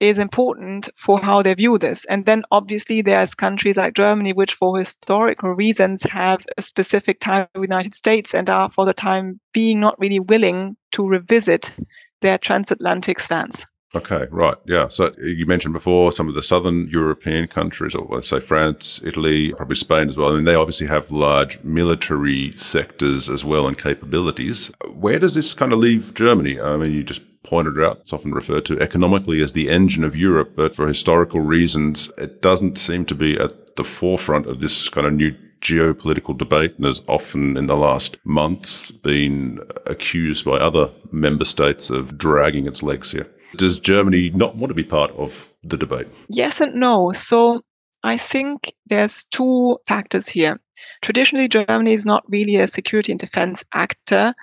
is 0.00 0.18
important 0.18 0.88
for 0.96 1.18
how 1.18 1.42
they 1.42 1.54
view 1.54 1.76
this. 1.76 2.04
And 2.04 2.24
then 2.24 2.44
obviously 2.50 3.02
there's 3.02 3.34
countries 3.34 3.76
like 3.76 3.94
Germany, 3.94 4.32
which 4.32 4.54
for 4.54 4.78
historical 4.78 5.50
reasons 5.50 6.04
have 6.04 6.46
a 6.56 6.62
specific 6.62 7.20
tie 7.20 7.48
with 7.54 7.68
the 7.68 7.74
United 7.74 7.94
States 7.94 8.34
and 8.34 8.48
are 8.48 8.70
for 8.70 8.84
the 8.84 8.94
time 8.94 9.40
being 9.52 9.80
not 9.80 9.98
really 9.98 10.20
willing 10.20 10.76
to 10.92 11.06
revisit 11.06 11.72
their 12.20 12.38
transatlantic 12.38 13.18
stance. 13.18 13.66
Okay, 13.94 14.26
right. 14.30 14.56
Yeah. 14.66 14.88
So 14.88 15.14
you 15.18 15.46
mentioned 15.46 15.72
before 15.72 16.12
some 16.12 16.28
of 16.28 16.34
the 16.34 16.42
southern 16.42 16.88
European 16.88 17.48
countries, 17.48 17.94
or 17.94 18.06
let's 18.10 18.28
say 18.28 18.38
France, 18.38 19.00
Italy, 19.02 19.52
probably 19.54 19.76
Spain 19.76 20.08
as 20.08 20.16
well. 20.18 20.30
I 20.30 20.34
mean, 20.34 20.44
they 20.44 20.54
obviously 20.54 20.86
have 20.88 21.10
large 21.10 21.62
military 21.64 22.52
sectors 22.54 23.30
as 23.30 23.46
well 23.46 23.66
and 23.66 23.78
capabilities. 23.78 24.70
Where 24.92 25.18
does 25.18 25.34
this 25.34 25.54
kind 25.54 25.72
of 25.72 25.78
leave 25.78 26.12
Germany? 26.12 26.60
I 26.60 26.76
mean, 26.76 26.92
you 26.92 27.02
just 27.02 27.22
pointed 27.42 27.82
out, 27.82 28.00
it's 28.00 28.12
often 28.12 28.32
referred 28.32 28.66
to 28.66 28.78
economically 28.78 29.40
as 29.40 29.54
the 29.54 29.70
engine 29.70 30.04
of 30.04 30.14
Europe, 30.14 30.52
but 30.54 30.76
for 30.76 30.86
historical 30.86 31.40
reasons, 31.40 32.10
it 32.18 32.42
doesn't 32.42 32.76
seem 32.76 33.06
to 33.06 33.14
be 33.14 33.38
at 33.38 33.76
the 33.76 33.84
forefront 33.84 34.46
of 34.46 34.60
this 34.60 34.90
kind 34.90 35.06
of 35.06 35.14
new 35.14 35.34
geopolitical 35.62 36.36
debate 36.36 36.76
and 36.76 36.84
has 36.84 37.02
often 37.08 37.56
in 37.56 37.66
the 37.66 37.76
last 37.76 38.18
months 38.24 38.90
been 38.90 39.58
accused 39.86 40.44
by 40.44 40.58
other 40.58 40.90
member 41.10 41.44
states 41.44 41.88
of 41.88 42.18
dragging 42.18 42.66
its 42.66 42.82
legs 42.82 43.12
here. 43.12 43.26
Does 43.56 43.78
Germany 43.78 44.30
not 44.30 44.56
want 44.56 44.70
to 44.70 44.74
be 44.74 44.84
part 44.84 45.12
of 45.12 45.50
the 45.62 45.76
debate? 45.76 46.08
Yes 46.28 46.60
and 46.60 46.74
no. 46.74 47.12
So 47.12 47.62
I 48.02 48.16
think 48.16 48.72
there's 48.86 49.24
two 49.24 49.78
factors 49.86 50.28
here. 50.28 50.60
Traditionally, 51.02 51.48
Germany 51.48 51.92
is 51.92 52.06
not 52.06 52.24
really 52.28 52.56
a 52.56 52.66
security 52.68 53.12
and 53.12 53.20
defense 53.20 53.64
actor. 53.74 54.34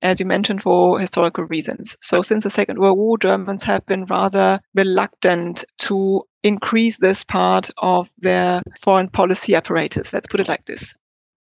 as 0.00 0.20
you 0.20 0.26
mentioned, 0.26 0.62
for 0.62 1.00
historical 1.00 1.44
reasons. 1.46 1.96
So, 2.00 2.22
since 2.22 2.44
the 2.44 2.50
Second 2.50 2.78
World 2.78 2.98
War, 2.98 3.18
Germans 3.18 3.64
have 3.64 3.84
been 3.86 4.04
rather 4.04 4.60
reluctant 4.74 5.64
to 5.78 6.22
increase 6.44 6.98
this 6.98 7.24
part 7.24 7.70
of 7.78 8.08
their 8.18 8.62
foreign 8.80 9.08
policy 9.08 9.56
apparatus. 9.56 10.12
Let's 10.12 10.28
put 10.28 10.38
it 10.38 10.48
like 10.48 10.66
this. 10.66 10.94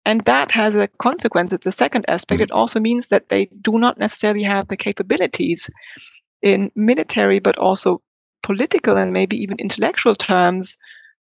And 0.06 0.22
that 0.26 0.52
has 0.52 0.76
a 0.76 0.88
consequence. 1.00 1.54
It's 1.54 1.66
the 1.66 1.72
second 1.72 2.06
aspect. 2.08 2.38
Mm-hmm. 2.38 2.44
It 2.44 2.52
also 2.52 2.80
means 2.80 3.08
that 3.08 3.30
they 3.30 3.46
do 3.62 3.80
not 3.80 3.98
necessarily 3.98 4.44
have 4.44 4.68
the 4.68 4.78
capabilities 4.78 5.70
in 6.41 6.71
military, 6.76 7.39
but 7.39 7.58
also 7.58 8.02
political 8.43 8.98
and 8.98 9.12
maybe 9.12 9.38
even 9.38 9.58
intellectual 9.60 10.15
terms 10.15 10.78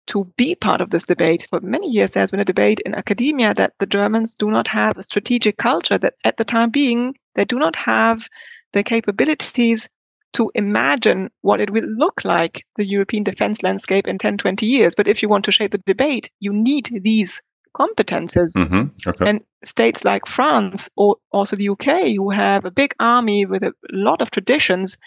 to 0.07 0.25
be 0.37 0.55
part 0.55 0.81
of 0.81 0.89
this 0.89 1.05
debate. 1.05 1.47
For 1.49 1.61
many 1.61 1.89
years, 1.89 2.11
there's 2.11 2.31
been 2.31 2.39
a 2.39 2.45
debate 2.45 2.81
in 2.81 2.93
academia 2.93 3.53
that 3.53 3.73
the 3.79 3.85
Germans 3.85 4.35
do 4.35 4.51
not 4.51 4.67
have 4.67 4.97
a 4.97 5.03
strategic 5.03 5.57
culture, 5.57 5.97
that 5.97 6.15
at 6.23 6.37
the 6.37 6.43
time 6.43 6.71
being, 6.71 7.15
they 7.35 7.45
do 7.45 7.57
not 7.57 7.75
have 7.75 8.27
the 8.73 8.83
capabilities 8.83 9.89
to 10.33 10.51
imagine 10.55 11.29
what 11.41 11.61
it 11.61 11.69
will 11.69 11.85
look 11.85 12.25
like, 12.25 12.65
the 12.75 12.85
European 12.85 13.23
defense 13.23 13.63
landscape 13.63 14.07
in 14.07 14.17
10, 14.17 14.37
20 14.37 14.65
years. 14.65 14.95
But 14.95 15.07
if 15.07 15.21
you 15.21 15.29
want 15.29 15.45
to 15.45 15.51
shape 15.51 15.71
the 15.71 15.77
debate, 15.85 16.29
you 16.39 16.51
need 16.51 16.89
these 17.03 17.41
competences. 17.73 18.55
Mm-hmm. 18.55 19.09
Okay. 19.09 19.29
And 19.29 19.41
states 19.65 20.03
like 20.03 20.27
France 20.27 20.89
or 20.95 21.17
also 21.31 21.55
the 21.55 21.69
UK, 21.69 22.15
who 22.15 22.29
have 22.29 22.65
a 22.65 22.71
big 22.71 22.95
army 22.99 23.45
with 23.45 23.63
a 23.63 23.73
lot 23.91 24.21
of 24.21 24.31
traditions, 24.31 24.97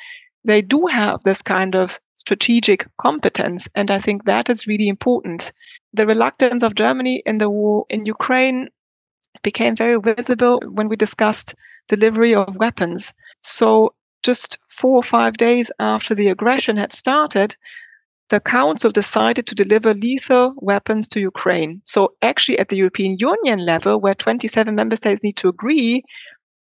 they 0.45 0.63
do 0.63 0.87
have 0.87 1.23
this 1.25 1.43
kind 1.43 1.75
of 1.75 2.01
strategic 2.15 2.87
competence. 2.99 3.69
And 3.75 3.91
I 3.91 3.99
think 3.99 4.25
that 4.25 4.49
is 4.49 4.67
really 4.67 4.89
important. 4.89 5.53
The 5.93 6.07
reluctance 6.07 6.63
of 6.63 6.75
Germany 6.75 7.23
in 7.27 7.39
the 7.39 7.51
war 7.51 7.85
in 7.91 8.07
Ukraine 8.07 8.69
became 9.43 9.77
very 9.77 9.99
visible 10.01 10.61
when 10.67 10.89
we 10.89 10.97
discussed 10.97 11.55
delivery 11.89 12.35
of 12.35 12.57
weapons. 12.57 13.13
So, 13.43 13.95
just 14.23 14.59
four 14.69 14.97
or 14.97 15.03
five 15.03 15.37
days 15.37 15.71
after 15.79 16.15
the 16.15 16.29
aggression 16.29 16.77
had 16.77 16.93
started, 16.93 17.57
the 18.29 18.41
Council 18.41 18.91
decided 18.91 19.47
to 19.47 19.55
deliver 19.55 19.95
lethal 19.95 20.55
weapons 20.57 21.09
to 21.09 21.21
Ukraine. 21.21 21.81
So, 21.85 22.15
actually, 22.23 22.59
at 22.59 22.69
the 22.69 22.77
European 22.77 23.17
Union 23.19 23.61
level, 23.65 24.01
where 24.01 24.15
27 24.15 24.75
member 24.75 24.97
states 24.97 25.23
need 25.23 25.37
to 25.37 25.49
agree, 25.49 26.03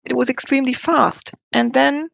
it 0.06 0.16
was 0.16 0.30
extremely 0.30 0.74
fast. 0.74 1.34
And 1.52 1.74
then 1.74 2.10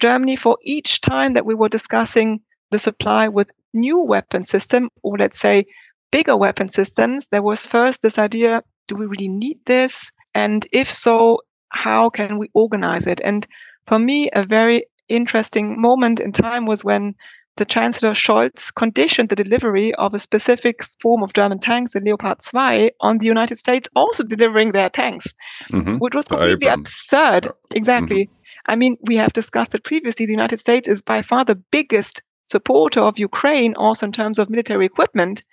Germany, 0.00 0.36
for 0.36 0.58
each 0.62 1.00
time 1.00 1.34
that 1.34 1.46
we 1.46 1.54
were 1.54 1.68
discussing 1.68 2.40
the 2.70 2.78
supply 2.78 3.28
with 3.28 3.50
new 3.72 4.00
weapon 4.00 4.44
system, 4.44 4.88
or 5.02 5.18
let's 5.18 5.38
say 5.38 5.66
bigger 6.12 6.36
weapon 6.36 6.68
systems, 6.68 7.26
there 7.28 7.42
was 7.42 7.66
first 7.66 8.02
this 8.02 8.18
idea 8.18 8.62
do 8.86 8.94
we 8.96 9.06
really 9.06 9.28
need 9.28 9.58
this? 9.64 10.12
And 10.34 10.66
if 10.72 10.90
so, 10.90 11.40
how 11.70 12.10
can 12.10 12.38
we 12.38 12.50
organize 12.54 13.06
it? 13.06 13.20
And 13.24 13.46
for 13.86 13.98
me, 13.98 14.30
a 14.34 14.44
very 14.44 14.84
interesting 15.08 15.80
moment 15.80 16.20
in 16.20 16.32
time 16.32 16.66
was 16.66 16.84
when 16.84 17.14
the 17.56 17.64
Chancellor 17.64 18.10
Scholz 18.10 18.74
conditioned 18.74 19.28
the 19.28 19.36
delivery 19.36 19.94
of 19.94 20.14
a 20.14 20.18
specific 20.18 20.84
form 21.00 21.22
of 21.22 21.32
German 21.32 21.60
tanks, 21.60 21.92
the 21.92 22.00
Leopard 22.00 22.40
2, 22.40 22.90
on 23.00 23.18
the 23.18 23.26
United 23.26 23.56
States 23.56 23.88
also 23.94 24.22
delivering 24.22 24.72
their 24.72 24.90
tanks, 24.90 25.32
mm-hmm. 25.70 25.98
which 25.98 26.14
was 26.14 26.26
completely 26.26 26.68
absurd. 26.68 27.48
Exactly. 27.72 28.26
Mm-hmm. 28.26 28.34
I 28.66 28.76
mean, 28.76 28.96
we 29.02 29.16
have 29.16 29.32
discussed 29.32 29.74
it 29.74 29.84
previously. 29.84 30.26
The 30.26 30.32
United 30.32 30.58
States 30.58 30.88
is 30.88 31.02
by 31.02 31.22
far 31.22 31.44
the 31.44 31.54
biggest 31.54 32.22
supporter 32.44 33.00
of 33.00 33.18
Ukraine, 33.18 33.74
also 33.74 34.06
in 34.06 34.12
terms 34.12 34.38
of 34.38 34.50
military 34.50 34.86
equipment. 34.86 35.44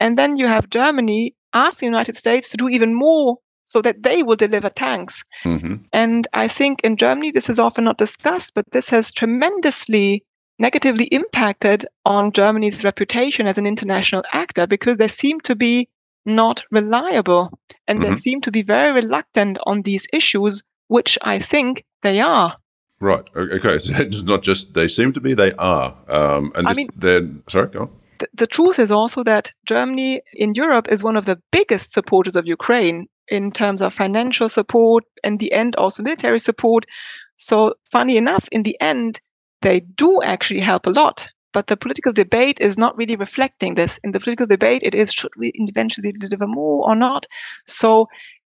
And 0.00 0.18
then 0.18 0.36
you 0.36 0.46
have 0.46 0.70
Germany 0.70 1.34
ask 1.54 1.78
the 1.78 1.86
United 1.86 2.16
States 2.16 2.50
to 2.50 2.56
do 2.56 2.68
even 2.68 2.94
more 2.94 3.38
so 3.64 3.82
that 3.82 4.02
they 4.02 4.22
will 4.22 4.36
deliver 4.36 4.68
tanks. 4.68 5.24
Mm-hmm. 5.44 5.76
And 5.92 6.28
I 6.34 6.48
think 6.48 6.80
in 6.82 6.96
Germany, 6.96 7.30
this 7.30 7.48
is 7.48 7.58
often 7.58 7.84
not 7.84 7.98
discussed, 7.98 8.54
but 8.54 8.70
this 8.72 8.90
has 8.90 9.10
tremendously 9.10 10.24
negatively 10.58 11.04
impacted 11.04 11.86
on 12.04 12.32
Germany's 12.32 12.84
reputation 12.84 13.46
as 13.46 13.58
an 13.58 13.66
international 13.66 14.22
actor 14.32 14.66
because 14.66 14.98
they 14.98 15.08
seem 15.08 15.40
to 15.40 15.54
be 15.54 15.88
not 16.24 16.64
reliable 16.70 17.58
and 17.86 18.00
mm-hmm. 18.00 18.10
they 18.10 18.16
seem 18.16 18.40
to 18.42 18.50
be 18.50 18.62
very 18.62 18.92
reluctant 18.92 19.58
on 19.64 19.82
these 19.82 20.06
issues, 20.12 20.64
which 20.88 21.18
I 21.22 21.38
think 21.38 21.84
they 22.02 22.20
are. 22.20 22.56
Right. 23.00 23.24
Okay. 23.36 23.78
So 23.86 23.94
it's 23.96 24.22
not 24.22 24.42
just 24.42 24.74
they 24.74 24.88
seem 24.88 25.12
to 25.12 25.20
be; 25.20 25.34
they 25.34 25.52
are. 25.52 25.94
Um, 26.08 26.52
and 26.54 26.66
I 26.66 26.72
mean, 26.72 26.88
then, 26.96 27.42
sorry, 27.48 27.68
go 27.68 27.80
on. 27.80 27.90
The 28.32 28.46
truth 28.46 28.78
is 28.78 28.90
also 28.90 29.22
that 29.24 29.52
Germany 29.66 30.22
in 30.32 30.54
Europe 30.54 30.88
is 30.90 31.04
one 31.04 31.16
of 31.16 31.26
the 31.26 31.38
biggest 31.52 31.92
supporters 31.92 32.34
of 32.34 32.46
Ukraine 32.46 33.08
in 33.28 33.50
terms 33.50 33.82
of 33.82 33.92
financial 33.92 34.48
support 34.48 35.04
and 35.22 35.38
the 35.38 35.52
end 35.52 35.76
also 35.76 36.02
military 36.02 36.38
support. 36.38 36.86
So, 37.36 37.74
funny 37.84 38.16
enough, 38.16 38.48
in 38.50 38.62
the 38.62 38.80
end, 38.80 39.20
they 39.66 39.80
do 39.80 40.22
actually 40.22 40.60
help 40.60 40.86
a 40.86 40.90
lot. 40.90 41.28
But 41.52 41.66
the 41.66 41.76
political 41.76 42.12
debate 42.12 42.60
is 42.60 42.78
not 42.78 42.96
really 42.96 43.16
reflecting 43.16 43.74
this. 43.74 43.98
In 44.04 44.12
the 44.12 44.20
political 44.20 44.46
debate, 44.46 44.82
it 44.84 44.94
is 44.94 45.12
should 45.12 45.32
we 45.36 45.50
eventually 45.54 46.12
deliver 46.12 46.46
more 46.46 46.88
or 46.88 46.94
not? 46.94 47.26
So 47.66 48.06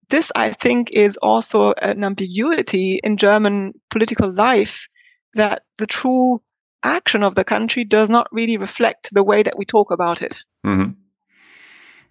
this, 0.10 0.32
I 0.36 0.54
think, 0.54 0.92
is 0.92 1.18
also 1.18 1.74
an 1.82 2.04
ambiguity 2.04 3.00
in 3.04 3.18
German 3.18 3.74
political 3.90 4.32
life 4.32 4.88
that 5.34 5.64
the 5.80 5.88
true 5.88 6.42
action 6.84 7.24
of 7.24 7.34
the 7.34 7.44
country 7.44 7.84
does 7.84 8.10
not 8.12 8.28
really 8.32 8.58
reflect 8.58 9.10
the 9.12 9.24
way 9.24 9.42
that 9.42 9.58
we 9.58 9.66
talk 9.66 9.90
about 9.90 10.22
it. 10.22 10.38
Mm-hmm. 10.66 10.92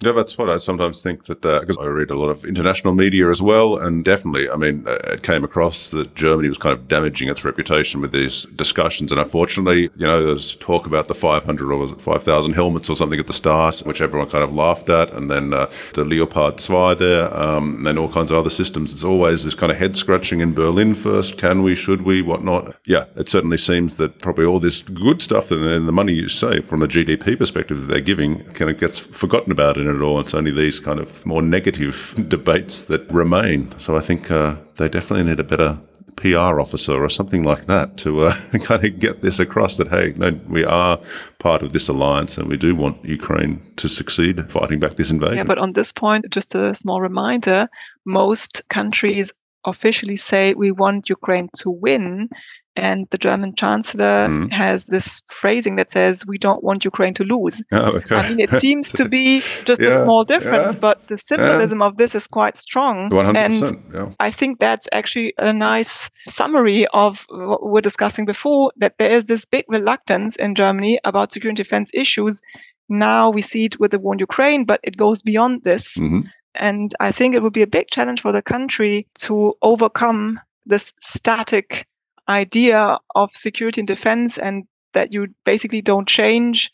Yeah, 0.00 0.12
that's 0.12 0.37
what 0.37 0.50
I 0.50 0.59
sometimes 0.59 1.02
think 1.02 1.24
that 1.24 1.40
because 1.40 1.78
uh, 1.78 1.80
I 1.80 1.87
read 1.87 2.11
a 2.11 2.16
lot 2.16 2.28
of 2.28 2.44
international 2.44 2.94
media 2.94 3.30
as 3.30 3.40
well, 3.40 3.78
and 3.78 4.04
definitely, 4.04 4.48
I 4.50 4.56
mean, 4.56 4.85
uh, 4.87 4.98
it 5.06 5.22
came 5.22 5.42
across 5.42 5.90
that 5.92 6.14
Germany 6.14 6.50
was 6.50 6.59
kind 6.59 6.74
of 6.74 6.87
damaging 6.87 7.30
its 7.30 7.46
reputation 7.46 8.02
with 8.02 8.12
these 8.12 8.44
discussions, 8.56 9.11
and 9.11 9.18
unfortunately, 9.18 9.88
you 9.96 10.06
know, 10.06 10.22
there's 10.22 10.56
talk 10.56 10.87
about 10.87 11.09
the 11.09 11.14
500 11.14 11.72
or 11.72 11.88
5,000 11.96 12.52
helmets 12.52 12.90
or 12.90 12.96
something 12.96 13.18
at 13.18 13.26
the 13.26 13.32
start, 13.32 13.78
which 13.80 14.02
everyone 14.02 14.28
kind 14.28 14.44
of 14.44 14.52
laughed 14.52 14.90
at, 14.90 15.14
and 15.14 15.30
then 15.30 15.54
uh, 15.54 15.70
the 15.94 16.04
Leopard 16.04 16.59
2 16.59 16.96
there, 16.96 17.35
um, 17.35 17.87
and 17.87 17.98
all 17.98 18.12
kinds 18.12 18.30
of 18.30 18.37
other 18.37 18.50
systems. 18.50 18.92
It's 18.92 19.04
always 19.04 19.44
this 19.44 19.54
kind 19.54 19.72
of 19.72 19.78
head 19.78 19.96
scratching 19.96 20.40
in 20.40 20.52
Berlin 20.52 20.94
first. 20.94 21.38
Can 21.38 21.62
we? 21.62 21.74
Should 21.74 22.02
we? 22.02 22.20
Whatnot? 22.20 22.76
Yeah, 22.85 23.06
it 23.16 23.30
certainly 23.30 23.56
seems 23.56 23.96
that 23.96 24.20
probably 24.20 24.44
all 24.44 24.61
this 24.61 24.82
good 24.82 25.22
stuff 25.22 25.50
and 25.50 25.88
the 25.88 25.92
money 25.92 26.12
you 26.12 26.28
save 26.28 26.66
from 26.66 26.82
a 26.82 26.87
GDP 26.87 27.38
perspective 27.38 27.80
that 27.80 27.87
they're 27.87 28.00
giving 28.02 28.44
kind 28.52 28.70
of 28.70 28.78
gets 28.78 28.98
forgotten 28.98 29.50
about 29.50 29.78
it 29.88 30.03
all. 30.03 30.20
It's 30.20 30.35
only 30.35 30.51
these 30.51 30.81
kind 30.81 31.01
of 31.01 31.25
more 31.27 31.42
negative 31.42 32.14
debates 32.29 32.85
that 32.85 33.11
remain. 33.11 33.72
So 33.79 33.96
I 33.96 34.01
think 34.01 34.31
uh, 34.31 34.57
they 34.77 34.88
definitely 34.88 35.25
need 35.25 35.40
a 35.40 35.44
better 35.44 35.79
PR 36.16 36.61
officer 36.61 37.03
or 37.03 37.09
something 37.09 37.44
like 37.44 37.66
that 37.66 37.99
to 37.99 38.22
uh, 38.22 38.35
kind 38.62 38.85
of 38.85 38.99
get 38.99 39.22
this 39.22 39.38
across 39.38 39.77
that, 39.77 39.88
hey, 39.88 40.14
no, 40.16 40.38
we 40.49 40.64
are 40.64 40.99
part 41.38 41.62
of 41.62 41.72
this 41.72 41.88
alliance 41.88 42.38
and 42.38 42.49
we 42.49 42.57
do 42.57 42.75
want 42.75 43.05
Ukraine 43.05 43.61
to 43.77 43.88
succeed 43.88 44.51
fighting 44.51 44.81
back 44.81 44.96
this 44.96 45.11
invasion. 45.11 45.37
Yeah, 45.37 45.44
but 45.44 45.59
on 45.59 45.75
this 45.75 45.92
point, 45.92 46.31
just 46.31 46.55
a 46.55 46.75
small 46.75 47.01
reminder 47.01 47.68
most 48.05 48.66
countries 48.68 49.33
officially 49.66 50.16
say 50.16 50.55
we 50.55 50.70
want 50.70 51.11
Ukraine 51.11 51.49
to 51.59 51.70
win. 51.70 52.31
And 52.77 53.07
the 53.11 53.19
German 53.19 53.55
chancellor 53.55 54.29
mm. 54.29 54.53
has 54.53 54.85
this 54.85 55.23
phrasing 55.29 55.77
that 55.77 55.91
says, 55.93 56.27
We 56.27 56.37
don't 56.37 56.62
want 56.62 56.85
Ukraine 56.85 57.15
to 57.15 57.25
lose. 57.25 57.62
Oh, 57.73 57.97
okay. 57.97 58.17
I 58.17 58.29
mean, 58.29 58.41
it 58.41 58.61
seems 58.61 58.91
to 58.93 59.07
be 59.07 59.41
just 59.67 59.81
yeah, 59.81 60.01
a 60.01 60.05
small 60.05 60.25
difference, 60.25 60.75
yeah, 60.75 60.81
but 60.81 61.07
the 61.09 61.19
symbolism 61.19 61.81
yeah. 61.81 61.87
of 61.87 61.97
this 61.99 62.15
is 62.15 62.27
quite 62.27 62.57
strong. 62.57 63.11
100%, 63.11 63.37
and 63.37 64.17
I 64.19 64.31
think 64.31 64.61
that's 64.61 64.89
actually 64.93 65.35
a 65.37 65.53
nice 65.53 66.09
summary 66.27 66.87
of 66.95 67.27
what 67.29 67.62
we 67.62 67.71
were 67.71 67.81
discussing 67.81 68.25
before 68.25 68.73
that 68.77 68.95
there 68.99 69.11
is 69.11 69.27
this 69.27 69.45
big 69.45 69.65
reluctance 69.69 70.37
in 70.37 70.55
Germany 70.55 70.99
about 71.05 71.33
security 71.33 71.51
and 71.51 71.57
defense 71.57 71.91
issues. 71.93 72.41
Now 72.89 73.31
we 73.31 73.43
see 73.43 73.67
it 73.67 73.79
with 73.81 73.91
the 73.91 73.99
war 73.99 74.15
in 74.15 74.19
Ukraine, 74.19 74.65
but 74.65 74.81
it 74.83 74.97
goes 74.97 75.23
beyond 75.23 75.65
this. 75.65 75.97
Mm-hmm. 75.97 76.21
And 76.55 76.95
I 77.01 77.12
think 77.12 77.35
it 77.35 77.43
would 77.43 77.53
be 77.53 77.62
a 77.62 77.67
big 77.67 77.91
challenge 77.91 78.21
for 78.21 78.33
the 78.33 78.43
country 78.43 79.07
to 79.21 79.55
overcome 79.62 80.41
this 80.65 80.93
static 81.01 81.87
idea 82.29 82.99
of 83.15 83.33
security 83.33 83.81
and 83.81 83.89
defense 83.89 84.39
and 84.39 84.65
that 84.95 85.12
you 85.12 85.29
basically 85.45 85.83
don't 85.83 86.09
change. 86.09 86.71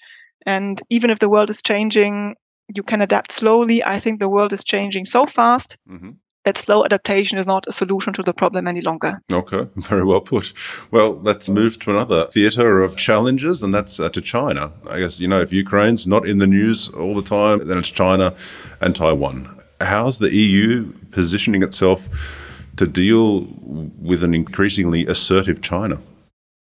And 0.46 0.80
even 0.90 1.10
if 1.10 1.18
the 1.18 1.28
world 1.28 1.50
is 1.50 1.62
changing, 1.62 2.36
you 2.74 2.82
can 2.82 3.02
adapt 3.02 3.32
slowly. 3.32 3.84
I 3.84 3.98
think 3.98 4.20
the 4.20 4.28
world 4.28 4.52
is 4.52 4.64
changing 4.64 5.06
so 5.06 5.26
fast. 5.26 5.76
Mm-hmm 5.88 6.10
that 6.44 6.58
slow 6.58 6.84
adaptation 6.84 7.38
is 7.38 7.46
not 7.46 7.64
a 7.68 7.72
solution 7.72 8.12
to 8.12 8.20
the 8.20 8.32
problem 8.32 8.66
any 8.66 8.80
longer. 8.80 9.22
Okay, 9.32 9.68
very 9.76 10.04
well 10.04 10.20
put. 10.20 10.52
Well, 10.90 11.20
let's 11.22 11.48
move 11.48 11.78
to 11.80 11.90
another 11.90 12.26
theatre 12.26 12.82
of 12.82 12.96
challenges, 12.96 13.62
and 13.62 13.72
that's 13.72 14.00
uh, 14.00 14.08
to 14.08 14.20
China. 14.20 14.72
I 14.90 14.98
guess, 14.98 15.20
you 15.20 15.28
know, 15.28 15.40
if 15.40 15.52
Ukraine's 15.52 16.04
not 16.04 16.26
in 16.26 16.38
the 16.38 16.46
news 16.48 16.88
all 16.88 17.14
the 17.14 17.22
time, 17.22 17.66
then 17.68 17.78
it's 17.78 17.90
China 17.90 18.34
and 18.80 18.96
Taiwan 18.96 19.62
how's 19.84 20.18
the 20.18 20.34
EU 20.34 20.92
positioning 21.10 21.62
itself 21.62 22.08
to 22.76 22.86
deal 22.86 23.46
with 24.00 24.22
an 24.22 24.34
increasingly 24.34 25.06
assertive 25.06 25.62
China? 25.62 26.00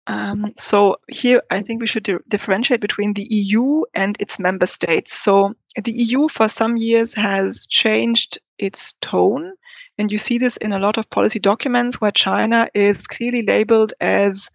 Um, 0.08 0.54
so 0.58 0.98
here, 1.10 1.42
I 1.52 1.62
think 1.62 1.82
we 1.82 1.88
should 1.88 2.04
di- 2.04 2.16
differentiate 2.30 2.80
between 2.80 3.14
the 3.14 3.28
EU 3.30 3.84
and 3.94 4.16
its 4.20 4.40
member 4.40 4.66
states. 4.66 5.22
So 5.22 5.54
the 5.84 5.92
EU, 5.92 6.30
for 6.30 6.48
some 6.48 6.78
years, 6.78 7.14
has 7.14 7.68
changed 7.68 8.40
its 8.58 8.94
tone. 9.02 9.54
And 9.98 10.12
you 10.12 10.18
see 10.18 10.38
this 10.38 10.56
in 10.58 10.72
a 10.72 10.80
lot 10.80 10.98
of 10.98 11.10
policy 11.10 11.40
documents 11.40 12.00
where 12.00 12.12
China 12.12 12.70
is 12.74 13.06
clearly 13.06 13.42
labeled 13.42 13.94
as 14.00 14.50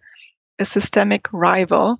a 0.57 0.65
systemic 0.65 1.31
rival 1.31 1.99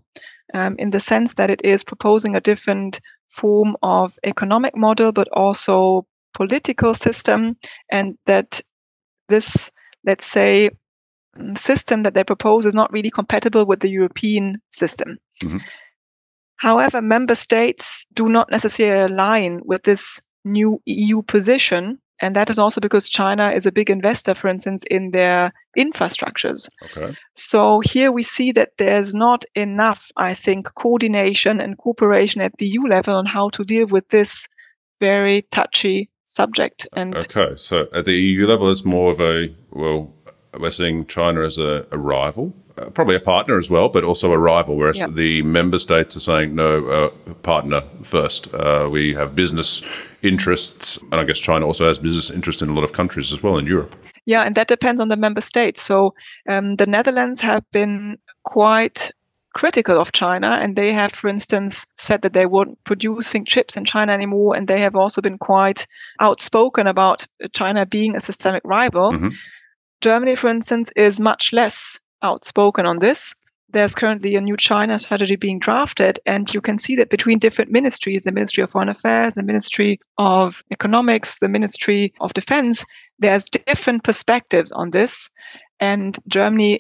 um, 0.54 0.76
in 0.80 0.90
the 0.90 1.00
sense 1.00 1.36
that 1.36 1.52
it 1.52 1.62
is 1.64 1.84
proposing 1.84 2.36
a 2.36 2.42
different 2.42 3.00
form 3.30 3.76
of 3.84 4.18
economic 4.24 4.76
model, 4.76 5.12
but 5.12 5.28
also 5.34 6.08
political 6.34 6.96
system, 6.96 7.56
and 7.92 8.18
that 8.26 8.62
this, 9.34 9.72
let's 10.06 10.26
say, 10.26 10.70
mm, 11.38 11.58
system 11.58 12.04
that 12.04 12.14
they 12.14 12.24
propose 12.24 12.66
is 12.66 12.76
not 12.76 12.92
really 12.94 13.10
compatible 13.10 13.66
with 13.66 13.80
the 13.80 13.90
European 13.90 14.62
system. 14.70 15.18
Mm-hmm. 15.42 15.58
However, 16.58 17.02
member 17.02 17.36
states 17.36 18.06
do 18.14 18.30
not 18.30 18.52
necessarily 18.52 19.12
align 19.12 19.62
with 19.66 19.84
this 19.84 20.22
new 20.46 20.82
EU 20.86 21.22
position. 21.24 22.00
And 22.22 22.36
that 22.36 22.50
is 22.50 22.60
also 22.60 22.80
because 22.80 23.10
China 23.10 23.52
is 23.52 23.66
a 23.66 23.72
big 23.72 23.90
investor, 23.90 24.36
for 24.36 24.48
instance, 24.48 24.84
in 24.90 25.12
their 25.12 25.52
infrastructures. 25.78 26.70
Okay. 26.86 27.18
So 27.36 27.82
here 27.82 28.12
we 28.12 28.24
see 28.24 28.54
that 28.54 28.78
there's 28.78 29.14
not 29.14 29.44
enough, 29.56 30.10
I 30.16 30.34
think, 30.34 30.74
coordination 30.76 31.60
and 31.60 31.78
cooperation 31.78 32.40
at 32.40 32.54
the 32.60 32.68
EU 32.68 32.88
level 32.88 33.16
on 33.16 33.26
how 33.26 33.50
to 33.50 33.66
deal 33.66 33.88
with 33.88 34.08
this 34.10 34.48
very 35.02 35.42
touchy 35.52 36.10
subject. 36.34 36.88
And 36.94 37.16
okay, 37.16 37.56
so 37.56 37.88
at 37.94 38.06
the 38.06 38.14
EU 38.14 38.48
level, 38.48 38.70
it's 38.72 38.86
more 38.86 39.12
of 39.12 39.20
a 39.20 39.54
well, 39.72 40.14
we're 40.60 40.70
seeing 40.70 41.06
China 41.06 41.42
as 41.42 41.58
a, 41.58 41.86
a 41.92 41.98
rival, 41.98 42.54
uh, 42.78 42.90
probably 42.90 43.16
a 43.16 43.20
partner 43.20 43.58
as 43.58 43.70
well, 43.70 43.90
but 43.90 44.04
also 44.04 44.32
a 44.32 44.38
rival. 44.38 44.76
Whereas 44.76 45.00
yeah. 45.00 45.08
the 45.08 45.42
member 45.44 45.80
states 45.80 46.16
are 46.16 46.22
saying 46.22 46.56
no, 46.56 46.86
uh, 46.88 47.34
partner 47.44 47.82
first. 48.04 48.54
Uh, 48.54 48.90
we 48.92 49.14
have 49.14 49.36
business 49.36 49.82
interests, 50.22 50.98
and 51.12 51.16
I 51.16 51.24
guess 51.24 51.40
China 51.40 51.66
also 51.66 51.88
has 51.88 51.98
business 51.98 52.30
interests 52.30 52.62
in 52.62 52.70
a 52.70 52.74
lot 52.74 52.84
of 52.84 52.94
countries 52.94 53.32
as 53.32 53.44
well 53.44 53.58
in 53.58 53.66
Europe. 53.66 53.96
Yeah, 54.26 54.44
and 54.44 54.56
that 54.56 54.68
depends 54.68 55.02
on 55.02 55.10
the 55.10 55.18
member 55.18 55.42
states. 55.42 55.82
So 55.82 56.14
um, 56.48 56.78
the 56.78 56.86
Netherlands 56.86 57.42
have 57.42 57.64
been 57.72 58.18
quite 58.44 59.12
critical 59.54 60.00
of 60.00 60.12
China, 60.12 60.60
and 60.62 60.76
they 60.76 60.92
have, 60.92 61.12
for 61.12 61.28
instance, 61.28 61.86
said 61.96 62.22
that 62.22 62.34
they 62.34 62.46
weren't 62.46 62.78
producing 62.84 63.46
chips 63.46 63.78
in 63.78 63.86
China 63.86 64.12
anymore, 64.12 64.56
and 64.56 64.68
they 64.68 64.80
have 64.80 64.96
also 64.96 65.22
been 65.22 65.38
quite 65.38 65.88
outspoken 66.20 66.88
about 66.88 67.26
China 67.54 67.86
being 67.86 68.16
a 68.16 68.20
systemic 68.20 68.64
rival. 68.66 69.12
Mm-hmm. 69.12 69.30
Germany, 70.02 70.36
for 70.36 70.50
instance, 70.50 70.92
is 70.96 71.20
much 71.20 71.54
less 71.54 72.00
outspoken 72.22 72.86
on 72.86 73.00
this. 73.00 73.34
There's 73.70 73.96
currently 73.96 74.36
a 74.36 74.42
new 74.42 74.56
China 74.56 75.00
strategy 75.00 75.36
being 75.36 75.58
drafted, 75.58 76.20
and 76.26 76.54
you 76.54 76.62
can 76.62 76.78
see 76.78 76.96
that 76.98 77.10
between 77.10 77.40
different 77.40 77.72
ministries 77.72 78.22
the 78.22 78.32
Ministry 78.32 78.64
of 78.64 78.70
Foreign 78.70 78.90
Affairs, 78.90 79.34
the 79.34 79.44
Ministry 79.44 80.00
of 80.18 80.64
Economics, 80.72 81.40
the 81.40 81.50
Ministry 81.50 82.14
of 82.20 82.34
Defense 82.34 82.86
there's 83.20 83.50
different 83.50 84.04
perspectives 84.04 84.72
on 84.72 84.92
this. 84.92 85.30
And 85.80 86.18
Germany 86.28 86.80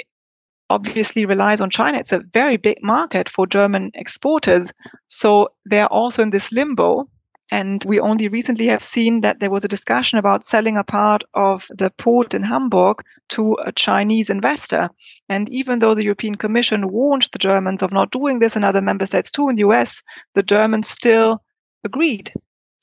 obviously 0.73 1.25
relies 1.25 1.61
on 1.61 1.69
China. 1.69 1.99
It's 1.99 2.11
a 2.11 2.23
very 2.33 2.57
big 2.57 2.77
market 2.81 3.29
for 3.29 3.45
German 3.45 3.91
exporters. 3.93 4.71
So 5.07 5.49
they're 5.65 5.87
also 5.87 6.21
in 6.23 6.31
this 6.31 6.51
limbo 6.51 7.07
and 7.51 7.85
we 7.85 7.99
only 7.99 8.27
recently 8.29 8.65
have 8.67 8.83
seen 8.83 9.21
that 9.21 9.39
there 9.39 9.51
was 9.51 9.63
a 9.63 9.67
discussion 9.67 10.17
about 10.17 10.43
selling 10.43 10.75
a 10.75 10.83
part 10.83 11.23
of 11.35 11.67
the 11.69 11.91
port 11.91 12.33
in 12.33 12.41
Hamburg 12.41 13.03
to 13.29 13.55
a 13.63 13.71
Chinese 13.71 14.31
investor. 14.31 14.89
And 15.29 15.47
even 15.49 15.77
though 15.77 15.93
the 15.93 16.03
European 16.03 16.35
Commission 16.35 16.91
warned 16.91 17.29
the 17.31 17.37
Germans 17.37 17.83
of 17.83 17.91
not 17.91 18.11
doing 18.11 18.39
this 18.39 18.55
and 18.55 18.65
other 18.65 18.81
member 18.81 19.05
states 19.05 19.31
too 19.31 19.49
in 19.49 19.55
the 19.55 19.67
US, 19.69 20.01
the 20.33 20.41
Germans 20.41 20.89
still 20.89 21.43
agreed. 21.83 22.33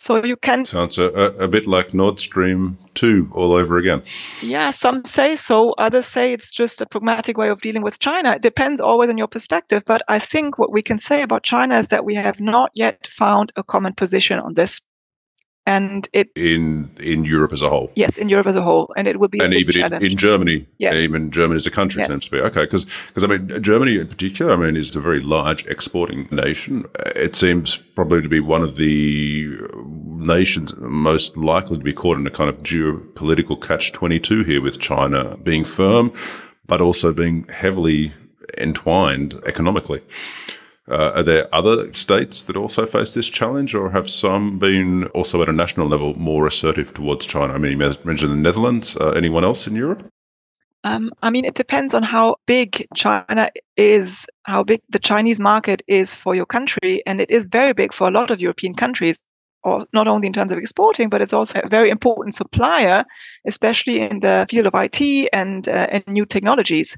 So 0.00 0.24
you 0.24 0.38
can. 0.38 0.64
Sounds 0.64 0.96
a, 0.96 1.08
a, 1.08 1.46
bit 1.46 1.66
like 1.66 1.92
Nord 1.92 2.18
Stream 2.18 2.78
2 2.94 3.32
all 3.34 3.52
over 3.52 3.76
again. 3.76 4.02
Yeah, 4.40 4.70
some 4.70 5.04
say 5.04 5.36
so. 5.36 5.74
Others 5.76 6.06
say 6.06 6.32
it's 6.32 6.54
just 6.54 6.80
a 6.80 6.86
pragmatic 6.86 7.36
way 7.36 7.50
of 7.50 7.60
dealing 7.60 7.82
with 7.82 7.98
China. 7.98 8.32
It 8.32 8.40
depends 8.40 8.80
always 8.80 9.10
on 9.10 9.18
your 9.18 9.28
perspective. 9.28 9.82
But 9.84 10.00
I 10.08 10.18
think 10.18 10.58
what 10.58 10.72
we 10.72 10.80
can 10.80 10.96
say 10.96 11.20
about 11.20 11.42
China 11.42 11.76
is 11.78 11.88
that 11.88 12.06
we 12.06 12.14
have 12.14 12.40
not 12.40 12.70
yet 12.72 13.06
found 13.06 13.52
a 13.56 13.62
common 13.62 13.92
position 13.92 14.38
on 14.38 14.54
this 14.54 14.80
and 15.70 16.08
it 16.12 16.28
in 16.34 16.90
in 17.00 17.24
Europe 17.24 17.52
as 17.52 17.62
a 17.62 17.68
whole. 17.68 17.92
Yes, 17.94 18.18
in 18.18 18.28
Europe 18.28 18.48
as 18.48 18.56
a 18.56 18.62
whole, 18.62 18.92
and 18.96 19.06
it 19.06 19.20
will 19.20 19.28
be 19.28 19.40
and 19.40 19.54
even 19.54 19.76
in, 19.78 20.04
in, 20.04 20.16
Germany. 20.16 20.66
Yes. 20.78 20.94
even 20.94 21.30
Germany 21.30 21.56
as 21.56 21.66
a 21.66 21.70
country 21.70 22.00
yes. 22.00 22.08
seems 22.08 22.24
to 22.24 22.30
be 22.30 22.40
okay 22.40 22.64
because 22.64 22.86
because 23.08 23.22
I 23.22 23.28
mean 23.28 23.62
Germany 23.62 23.98
in 23.98 24.08
particular, 24.08 24.52
I 24.52 24.56
mean, 24.56 24.76
is 24.76 24.96
a 24.96 25.00
very 25.00 25.20
large 25.20 25.66
exporting 25.66 26.28
nation. 26.30 26.86
It 27.14 27.36
seems 27.36 27.76
probably 27.94 28.22
to 28.22 28.28
be 28.28 28.40
one 28.40 28.62
of 28.62 28.76
the 28.76 29.58
nations 30.34 30.74
most 30.76 31.36
likely 31.36 31.76
to 31.76 31.84
be 31.84 31.92
caught 31.92 32.18
in 32.18 32.26
a 32.26 32.30
kind 32.30 32.50
of 32.50 32.58
geopolitical 32.58 33.60
catch 33.60 33.92
twenty 33.92 34.18
two 34.18 34.42
here 34.42 34.60
with 34.60 34.80
China 34.80 35.36
being 35.38 35.64
firm, 35.64 36.12
but 36.66 36.80
also 36.80 37.12
being 37.12 37.46
heavily 37.48 38.12
entwined 38.58 39.40
economically. 39.46 40.02
Uh, 40.90 41.12
are 41.14 41.22
there 41.22 41.46
other 41.54 41.92
states 41.92 42.44
that 42.44 42.56
also 42.56 42.86
face 42.86 43.14
this 43.14 43.28
challenge, 43.28 43.74
or 43.74 43.90
have 43.90 44.10
some 44.10 44.58
been 44.58 45.06
also 45.08 45.40
at 45.42 45.48
a 45.48 45.52
national 45.52 45.86
level 45.86 46.14
more 46.18 46.46
assertive 46.46 46.92
towards 46.92 47.26
China? 47.26 47.54
I 47.54 47.58
mean, 47.58 47.72
you 47.72 47.94
mentioned 48.04 48.32
the 48.32 48.36
Netherlands. 48.36 48.96
Uh, 48.96 49.10
anyone 49.10 49.44
else 49.44 49.66
in 49.66 49.76
Europe? 49.76 50.04
Um, 50.82 51.10
I 51.22 51.30
mean, 51.30 51.44
it 51.44 51.54
depends 51.54 51.92
on 51.92 52.02
how 52.02 52.36
big 52.46 52.86
China 52.94 53.50
is, 53.76 54.26
how 54.44 54.64
big 54.64 54.80
the 54.88 54.98
Chinese 54.98 55.38
market 55.38 55.82
is 55.86 56.14
for 56.14 56.34
your 56.34 56.46
country. 56.46 57.02
And 57.06 57.20
it 57.20 57.30
is 57.30 57.44
very 57.44 57.74
big 57.74 57.92
for 57.92 58.08
a 58.08 58.10
lot 58.10 58.30
of 58.30 58.40
European 58.40 58.74
countries 58.74 59.20
or 59.62 59.86
not 59.92 60.08
only 60.08 60.26
in 60.26 60.32
terms 60.32 60.52
of 60.52 60.58
exporting, 60.58 61.08
but 61.08 61.20
it's 61.20 61.32
also 61.32 61.60
a 61.62 61.68
very 61.68 61.90
important 61.90 62.34
supplier, 62.34 63.04
especially 63.46 64.00
in 64.00 64.20
the 64.20 64.46
field 64.48 64.66
of 64.66 64.74
IT 64.74 65.28
and, 65.32 65.68
uh, 65.68 65.86
and 65.90 66.06
new 66.06 66.24
technologies. 66.24 66.96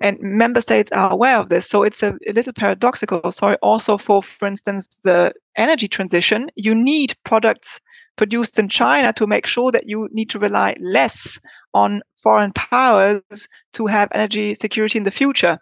And 0.00 0.18
member 0.20 0.60
states 0.60 0.90
are 0.92 1.12
aware 1.12 1.38
of 1.38 1.48
this. 1.48 1.68
So 1.68 1.82
it's 1.82 2.02
a, 2.02 2.14
a 2.26 2.32
little 2.32 2.52
paradoxical. 2.52 3.30
Sorry, 3.32 3.56
also 3.62 3.96
for, 3.96 4.22
for 4.22 4.48
instance, 4.48 4.88
the 5.04 5.32
energy 5.56 5.88
transition, 5.88 6.50
you 6.56 6.74
need 6.74 7.14
products 7.24 7.80
produced 8.16 8.58
in 8.58 8.68
China 8.68 9.12
to 9.14 9.26
make 9.26 9.46
sure 9.46 9.70
that 9.70 9.88
you 9.88 10.08
need 10.12 10.30
to 10.30 10.38
rely 10.38 10.76
less 10.80 11.40
on 11.74 12.02
foreign 12.22 12.52
powers 12.52 13.48
to 13.72 13.86
have 13.86 14.08
energy 14.12 14.54
security 14.54 14.98
in 14.98 15.04
the 15.04 15.10
future. 15.10 15.58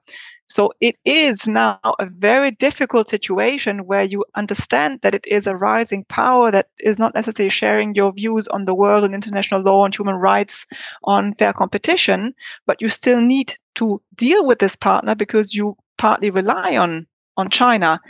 So 0.50 0.72
it 0.80 0.98
is 1.04 1.46
now 1.46 1.78
a 2.00 2.06
very 2.06 2.50
difficult 2.50 3.08
situation 3.08 3.86
where 3.86 4.02
you 4.02 4.24
understand 4.34 4.98
that 5.02 5.14
it 5.14 5.24
is 5.28 5.46
a 5.46 5.54
rising 5.54 6.04
power 6.06 6.50
that 6.50 6.66
is 6.80 6.98
not 6.98 7.14
necessarily 7.14 7.50
sharing 7.50 7.94
your 7.94 8.12
views 8.12 8.48
on 8.48 8.64
the 8.64 8.74
world 8.74 9.04
and 9.04 9.14
international 9.14 9.62
law 9.62 9.84
and 9.84 9.94
human 9.94 10.16
rights 10.16 10.66
on 11.04 11.34
fair 11.34 11.52
competition, 11.52 12.34
but 12.66 12.80
you 12.80 12.88
still 12.88 13.20
need 13.20 13.56
to 13.76 14.02
deal 14.16 14.44
with 14.44 14.58
this 14.58 14.74
partner 14.74 15.14
because 15.14 15.54
you 15.54 15.76
partly 15.98 16.30
rely 16.30 16.76
on 16.76 17.06
on 17.36 17.48
China. 17.48 18.00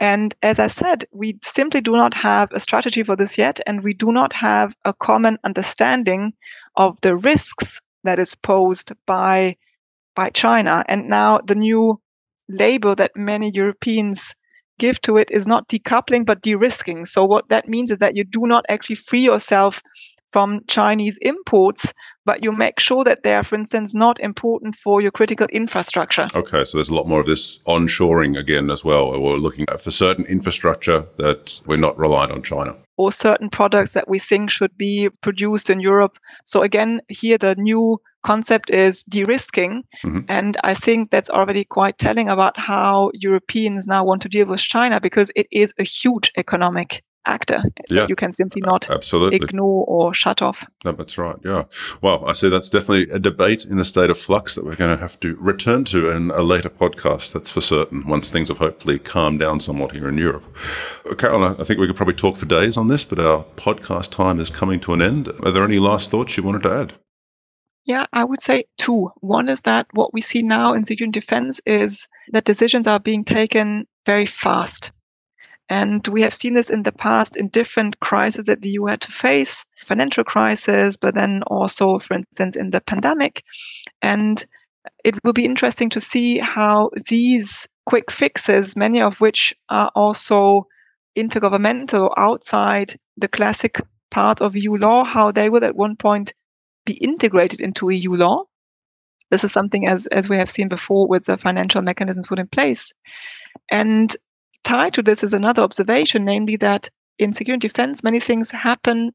And 0.00 0.34
as 0.42 0.58
I 0.58 0.68
said, 0.68 1.04
we 1.12 1.38
simply 1.44 1.82
do 1.82 1.92
not 1.92 2.14
have 2.14 2.50
a 2.52 2.58
strategy 2.58 3.02
for 3.02 3.16
this 3.16 3.36
yet, 3.36 3.60
and 3.66 3.84
we 3.84 3.92
do 3.92 4.12
not 4.12 4.32
have 4.32 4.74
a 4.86 4.94
common 4.94 5.38
understanding 5.44 6.32
of 6.76 6.98
the 7.02 7.16
risks 7.16 7.80
that 8.02 8.18
is 8.18 8.34
posed 8.34 8.92
by 9.04 9.56
by 10.14 10.30
China. 10.30 10.84
And 10.88 11.08
now 11.08 11.40
the 11.46 11.54
new 11.54 12.00
label 12.48 12.94
that 12.96 13.12
many 13.16 13.50
Europeans 13.54 14.34
give 14.78 15.00
to 15.02 15.16
it 15.16 15.30
is 15.30 15.46
not 15.46 15.68
decoupling 15.68 16.26
but 16.26 16.42
de-risking. 16.42 17.04
So 17.04 17.24
what 17.24 17.48
that 17.50 17.68
means 17.68 17.90
is 17.90 17.98
that 17.98 18.16
you 18.16 18.24
do 18.24 18.40
not 18.42 18.64
actually 18.68 18.96
free 18.96 19.22
yourself 19.22 19.82
from 20.32 20.60
Chinese 20.66 21.18
imports, 21.20 21.92
but 22.24 22.42
you 22.42 22.52
make 22.52 22.80
sure 22.80 23.04
that 23.04 23.22
they 23.22 23.34
are, 23.34 23.42
for 23.42 23.54
instance, 23.54 23.94
not 23.94 24.18
important 24.18 24.74
for 24.74 25.02
your 25.02 25.10
critical 25.10 25.46
infrastructure. 25.52 26.26
Okay, 26.34 26.64
so 26.64 26.78
there's 26.78 26.88
a 26.88 26.94
lot 26.94 27.06
more 27.06 27.20
of 27.20 27.26
this 27.26 27.58
onshoring 27.66 28.38
again 28.38 28.70
as 28.70 28.82
well. 28.82 29.10
We're 29.10 29.36
looking 29.36 29.66
for 29.78 29.90
certain 29.90 30.24
infrastructure 30.24 31.06
that 31.18 31.60
we're 31.66 31.76
not 31.76 31.98
reliant 31.98 32.32
on 32.32 32.42
China. 32.42 32.74
Or 32.96 33.12
certain 33.12 33.50
products 33.50 33.92
that 33.92 34.08
we 34.08 34.18
think 34.18 34.50
should 34.50 34.76
be 34.78 35.10
produced 35.20 35.68
in 35.68 35.80
Europe. 35.80 36.18
So 36.46 36.62
again, 36.62 37.02
here 37.08 37.36
the 37.36 37.54
new 37.56 37.98
concept 38.22 38.70
is 38.70 39.02
de-risking. 39.04 39.84
Mm-hmm. 40.04 40.20
And 40.28 40.56
I 40.64 40.74
think 40.74 41.10
that's 41.10 41.30
already 41.30 41.64
quite 41.64 41.98
telling 41.98 42.28
about 42.28 42.58
how 42.58 43.10
Europeans 43.14 43.86
now 43.86 44.04
want 44.04 44.22
to 44.22 44.28
deal 44.28 44.46
with 44.46 44.60
China 44.60 45.00
because 45.00 45.30
it 45.36 45.46
is 45.50 45.74
a 45.78 45.84
huge 45.84 46.32
economic 46.36 47.02
actor 47.26 47.62
yeah. 47.90 48.06
you 48.08 48.16
can 48.16 48.34
simply 48.34 48.60
not 48.62 48.88
absolutely 48.90 49.36
ignore 49.36 49.84
or 49.86 50.14
shut 50.14 50.42
off. 50.42 50.66
No, 50.84 50.92
that's 50.92 51.18
right. 51.18 51.36
Yeah. 51.44 51.64
Well, 52.00 52.24
I 52.26 52.32
see 52.32 52.48
that's 52.48 52.70
definitely 52.70 53.12
a 53.14 53.18
debate 53.18 53.64
in 53.64 53.78
a 53.78 53.84
state 53.84 54.10
of 54.10 54.18
flux 54.18 54.54
that 54.54 54.64
we're 54.64 54.76
going 54.76 54.96
to 54.96 55.00
have 55.00 55.18
to 55.20 55.36
return 55.36 55.84
to 55.84 56.10
in 56.10 56.30
a 56.30 56.42
later 56.42 56.70
podcast. 56.70 57.32
That's 57.32 57.50
for 57.50 57.60
certain. 57.60 58.06
Once 58.06 58.30
things 58.30 58.48
have 58.48 58.58
hopefully 58.58 58.98
calmed 58.98 59.40
down 59.40 59.60
somewhat 59.60 59.92
here 59.92 60.08
in 60.08 60.18
Europe. 60.18 60.44
Carolyn, 61.18 61.56
I 61.58 61.64
think 61.64 61.78
we 61.78 61.86
could 61.86 61.96
probably 61.96 62.14
talk 62.14 62.36
for 62.36 62.46
days 62.46 62.76
on 62.76 62.88
this, 62.88 63.04
but 63.04 63.18
our 63.18 63.44
podcast 63.56 64.10
time 64.10 64.40
is 64.40 64.50
coming 64.50 64.80
to 64.80 64.92
an 64.92 65.02
end. 65.02 65.28
Are 65.44 65.50
there 65.50 65.64
any 65.64 65.78
last 65.78 66.10
thoughts 66.10 66.36
you 66.36 66.42
wanted 66.42 66.62
to 66.64 66.72
add? 66.72 66.94
Yeah, 67.84 68.06
I 68.12 68.24
would 68.24 68.40
say 68.40 68.64
two. 68.78 69.10
One 69.20 69.48
is 69.48 69.62
that 69.62 69.86
what 69.92 70.14
we 70.14 70.20
see 70.20 70.42
now 70.42 70.72
in 70.72 70.84
security 70.84 71.04
and 71.04 71.12
defense 71.12 71.60
is 71.66 72.08
that 72.28 72.44
decisions 72.44 72.86
are 72.86 73.00
being 73.00 73.24
taken 73.24 73.86
very 74.06 74.26
fast. 74.26 74.92
And 75.68 76.06
we 76.08 76.22
have 76.22 76.34
seen 76.34 76.54
this 76.54 76.70
in 76.70 76.82
the 76.82 76.92
past 76.92 77.36
in 77.36 77.48
different 77.48 77.98
crises 78.00 78.44
that 78.44 78.60
the 78.60 78.70
EU 78.70 78.86
had 78.86 79.00
to 79.00 79.10
face, 79.10 79.64
financial 79.82 80.22
crisis, 80.22 80.96
but 80.96 81.14
then 81.14 81.42
also, 81.46 81.98
for 81.98 82.14
instance, 82.14 82.56
in 82.56 82.70
the 82.70 82.80
pandemic. 82.80 83.42
And 84.00 84.44
it 85.04 85.18
will 85.24 85.32
be 85.32 85.44
interesting 85.44 85.88
to 85.90 86.00
see 86.00 86.38
how 86.38 86.90
these 87.08 87.66
quick 87.86 88.10
fixes, 88.10 88.76
many 88.76 89.00
of 89.00 89.20
which 89.20 89.54
are 89.70 89.90
also 89.94 90.66
intergovernmental 91.16 92.12
outside 92.16 92.94
the 93.16 93.28
classic 93.28 93.80
part 94.10 94.40
of 94.40 94.54
EU 94.54 94.74
law, 94.76 95.04
how 95.04 95.32
they 95.32 95.48
will 95.48 95.64
at 95.64 95.74
one 95.74 95.96
point 95.96 96.32
be 96.84 96.94
integrated 96.94 97.60
into 97.60 97.90
EU 97.90 98.14
law. 98.14 98.44
This 99.30 99.44
is 99.44 99.52
something 99.52 99.86
as 99.86 100.06
as 100.08 100.28
we 100.28 100.36
have 100.36 100.50
seen 100.50 100.68
before 100.68 101.06
with 101.08 101.24
the 101.24 101.36
financial 101.36 101.82
mechanisms 101.82 102.26
put 102.26 102.38
in 102.38 102.48
place. 102.48 102.92
And 103.70 104.14
tied 104.64 104.94
to 104.94 105.02
this 105.02 105.24
is 105.24 105.32
another 105.32 105.62
observation, 105.62 106.24
namely 106.24 106.56
that 106.56 106.90
in 107.18 107.32
security 107.32 107.68
defense, 107.68 108.02
many 108.02 108.20
things 108.20 108.50
happen 108.50 109.12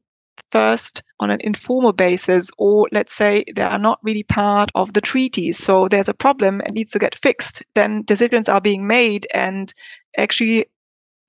first 0.50 1.02
on 1.20 1.30
an 1.30 1.40
informal 1.42 1.92
basis, 1.92 2.50
or 2.58 2.88
let's 2.92 3.12
say 3.12 3.44
they 3.54 3.62
are 3.62 3.78
not 3.78 3.98
really 4.02 4.22
part 4.22 4.70
of 4.74 4.92
the 4.92 5.00
treaties. 5.00 5.58
So 5.58 5.88
there's 5.88 6.08
a 6.08 6.14
problem 6.14 6.60
and 6.64 6.74
needs 6.74 6.92
to 6.92 6.98
get 6.98 7.18
fixed. 7.18 7.62
Then 7.74 8.02
decisions 8.04 8.48
are 8.48 8.60
being 8.60 8.86
made 8.86 9.26
and 9.34 9.72
actually 10.16 10.66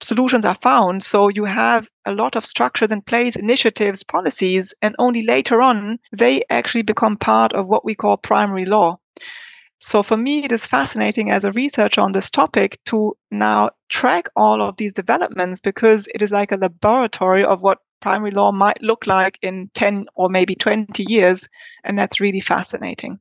solutions 0.02 0.45
are 0.45 0.56
found. 0.56 1.04
So 1.04 1.30
you 1.30 1.45
have 1.45 1.89
a 2.06 2.14
lot 2.14 2.36
of 2.36 2.45
structures 2.45 2.91
in 2.91 3.02
place, 3.02 3.36
initiatives, 3.36 4.04
policies, 4.04 4.74
and 4.82 4.95
only 5.00 5.24
later 5.24 5.62
on 5.62 6.00
they 6.12 6.43
actually 6.50 6.84
become 6.84 7.18
part 7.18 7.54
of 7.54 7.68
what 7.68 7.86
we 7.86 7.95
call 7.95 8.18
primary 8.18 8.66
law. 8.66 9.00
So 9.82 10.04
for 10.04 10.18
me, 10.18 10.43
it 10.43 10.52
is 10.52 10.66
fascinating 10.66 11.32
as 11.32 11.45
a 11.45 11.52
researcher 11.54 12.02
on 12.02 12.12
this 12.12 12.30
topic 12.30 12.78
to 12.88 13.16
now 13.32 13.70
track 13.88 14.28
all 14.36 14.62
of 14.62 14.76
these 14.76 14.91
developments 14.93 15.62
because 15.62 16.08
it 16.14 16.22
is 16.22 16.32
like 16.32 16.52
a 16.52 16.58
laboratory 16.58 17.45
of 17.45 17.62
what 17.62 17.80
primary 18.02 18.32
law 18.32 18.52
might 18.52 18.82
look 18.82 19.08
like 19.08 19.39
in 19.41 19.70
10 19.74 20.08
or 20.16 20.30
maybe 20.30 20.56
20 20.56 21.04
years. 21.04 21.47
And 21.86 21.97
that's 21.97 22.20
really 22.20 22.41
fascinating. 22.41 23.20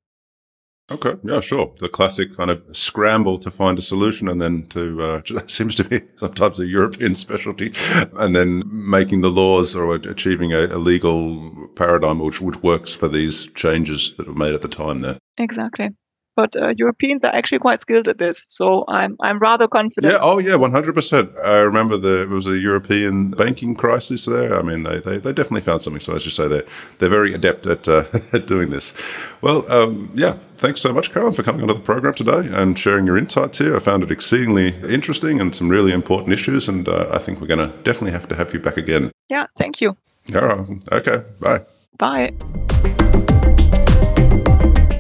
Okay, 0.91 1.17
yeah, 1.23 1.41
sure. 1.41 1.73
The 1.81 1.89
classic 1.89 2.35
kind 2.35 2.51
of 2.51 2.63
scramble 2.73 3.39
to 3.41 3.51
find 3.51 3.79
a 3.79 3.83
solution, 3.83 4.27
and 4.27 4.41
then 4.41 4.67
to 4.69 5.03
uh, 5.03 5.23
seems 5.47 5.75
to 5.77 5.85
be 5.85 6.01
sometimes 6.17 6.59
a 6.59 6.67
European 6.67 7.15
specialty, 7.15 7.73
and 8.17 8.35
then 8.35 8.63
making 8.67 9.21
the 9.21 9.31
laws 9.31 9.77
or 9.77 9.95
achieving 9.95 10.53
a, 10.55 10.67
a 10.67 10.79
legal 10.79 11.69
paradigm 11.77 12.19
which, 12.21 12.41
which 12.41 12.63
works 12.63 12.95
for 12.95 13.09
these 13.09 13.49
changes 13.49 14.15
that 14.17 14.27
were 14.27 14.35
made 14.35 14.55
at 14.55 14.63
the 14.63 14.69
time. 14.69 15.01
There, 15.01 15.19
exactly 15.37 15.91
but 16.39 16.55
uh, 16.55 16.73
Europeans 16.77 17.25
are 17.25 17.35
actually 17.35 17.59
quite 17.59 17.81
skilled 17.81 18.07
at 18.07 18.19
this. 18.19 18.45
So 18.47 18.85
I'm 18.87 19.17
I'm 19.21 19.41
rather 19.41 19.67
confident. 19.67 20.13
Yeah. 20.13 20.21
Oh, 20.23 20.39
yeah. 20.39 20.55
One 20.55 20.71
hundred 20.71 20.95
percent. 20.95 21.33
I 21.45 21.57
remember 21.57 21.97
the 21.97 22.23
it 22.23 22.29
was 22.29 22.47
a 22.47 22.57
European 22.57 23.33
banking 23.33 23.75
crisis 23.75 24.27
there. 24.27 24.57
I 24.57 24.63
mean, 24.63 24.85
they, 24.85 25.01
they, 25.01 25.19
they 25.19 25.33
definitely 25.33 25.63
found 25.63 25.83
something. 25.83 26.01
So 26.01 26.15
as 26.15 26.25
you 26.25 26.31
say, 26.31 26.47
they're 26.47 26.65
they're 26.99 27.09
very 27.09 27.35
adept 27.35 27.67
at 27.67 27.89
uh, 27.89 28.05
at 28.33 28.47
doing 28.47 28.71
this. 28.71 28.95
Well, 29.41 29.71
um, 29.71 30.13
yeah. 30.15 30.37
Thanks 30.55 30.81
so 30.81 30.93
much, 30.93 31.13
Carolyn, 31.13 31.33
for 31.35 31.45
coming 31.45 31.63
onto 31.63 31.75
the 31.75 31.81
program 31.81 32.15
today 32.15 32.49
and 32.53 32.77
sharing 32.77 33.07
your 33.07 33.17
insights 33.17 33.59
here. 33.59 33.77
I 33.77 33.79
found 33.79 34.03
it 34.03 34.11
exceedingly 34.11 34.75
interesting 34.89 35.41
and 35.41 35.55
some 35.55 35.69
really 35.69 35.93
important 35.93 36.33
issues. 36.33 36.69
And 36.69 36.89
uh, 36.89 37.09
I 37.13 37.19
think 37.19 37.41
we're 37.41 37.47
going 37.47 37.71
to 37.71 37.77
definitely 37.83 38.11
have 38.11 38.27
to 38.29 38.35
have 38.35 38.53
you 38.53 38.59
back 38.59 38.77
again. 38.77 39.13
Yeah. 39.29 39.47
Thank 39.57 39.81
you. 39.81 39.97
All 40.35 40.43
right. 40.43 40.93
Okay. 40.93 41.23
Bye. 41.41 41.61
Bye. 41.97 43.05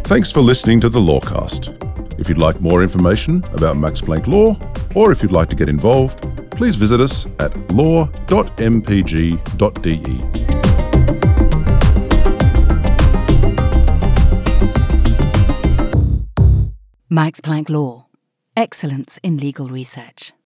Thanks 0.08 0.30
for 0.32 0.40
listening 0.40 0.80
to 0.80 0.88
the 0.88 0.98
Lawcast. 0.98 2.18
If 2.18 2.30
you'd 2.30 2.38
like 2.38 2.62
more 2.62 2.82
information 2.82 3.44
about 3.52 3.76
Max 3.76 4.00
Planck 4.00 4.26
Law, 4.26 4.56
or 4.94 5.12
if 5.12 5.22
you'd 5.22 5.32
like 5.32 5.50
to 5.50 5.54
get 5.54 5.68
involved, 5.68 6.26
please 6.50 6.76
visit 6.76 6.98
us 6.98 7.26
at 7.38 7.54
law.mpg.de. 7.72 8.08
Max 17.10 17.42
Planck 17.42 17.68
Law 17.68 18.06
Excellence 18.56 19.18
in 19.22 19.36
Legal 19.36 19.68
Research. 19.68 20.32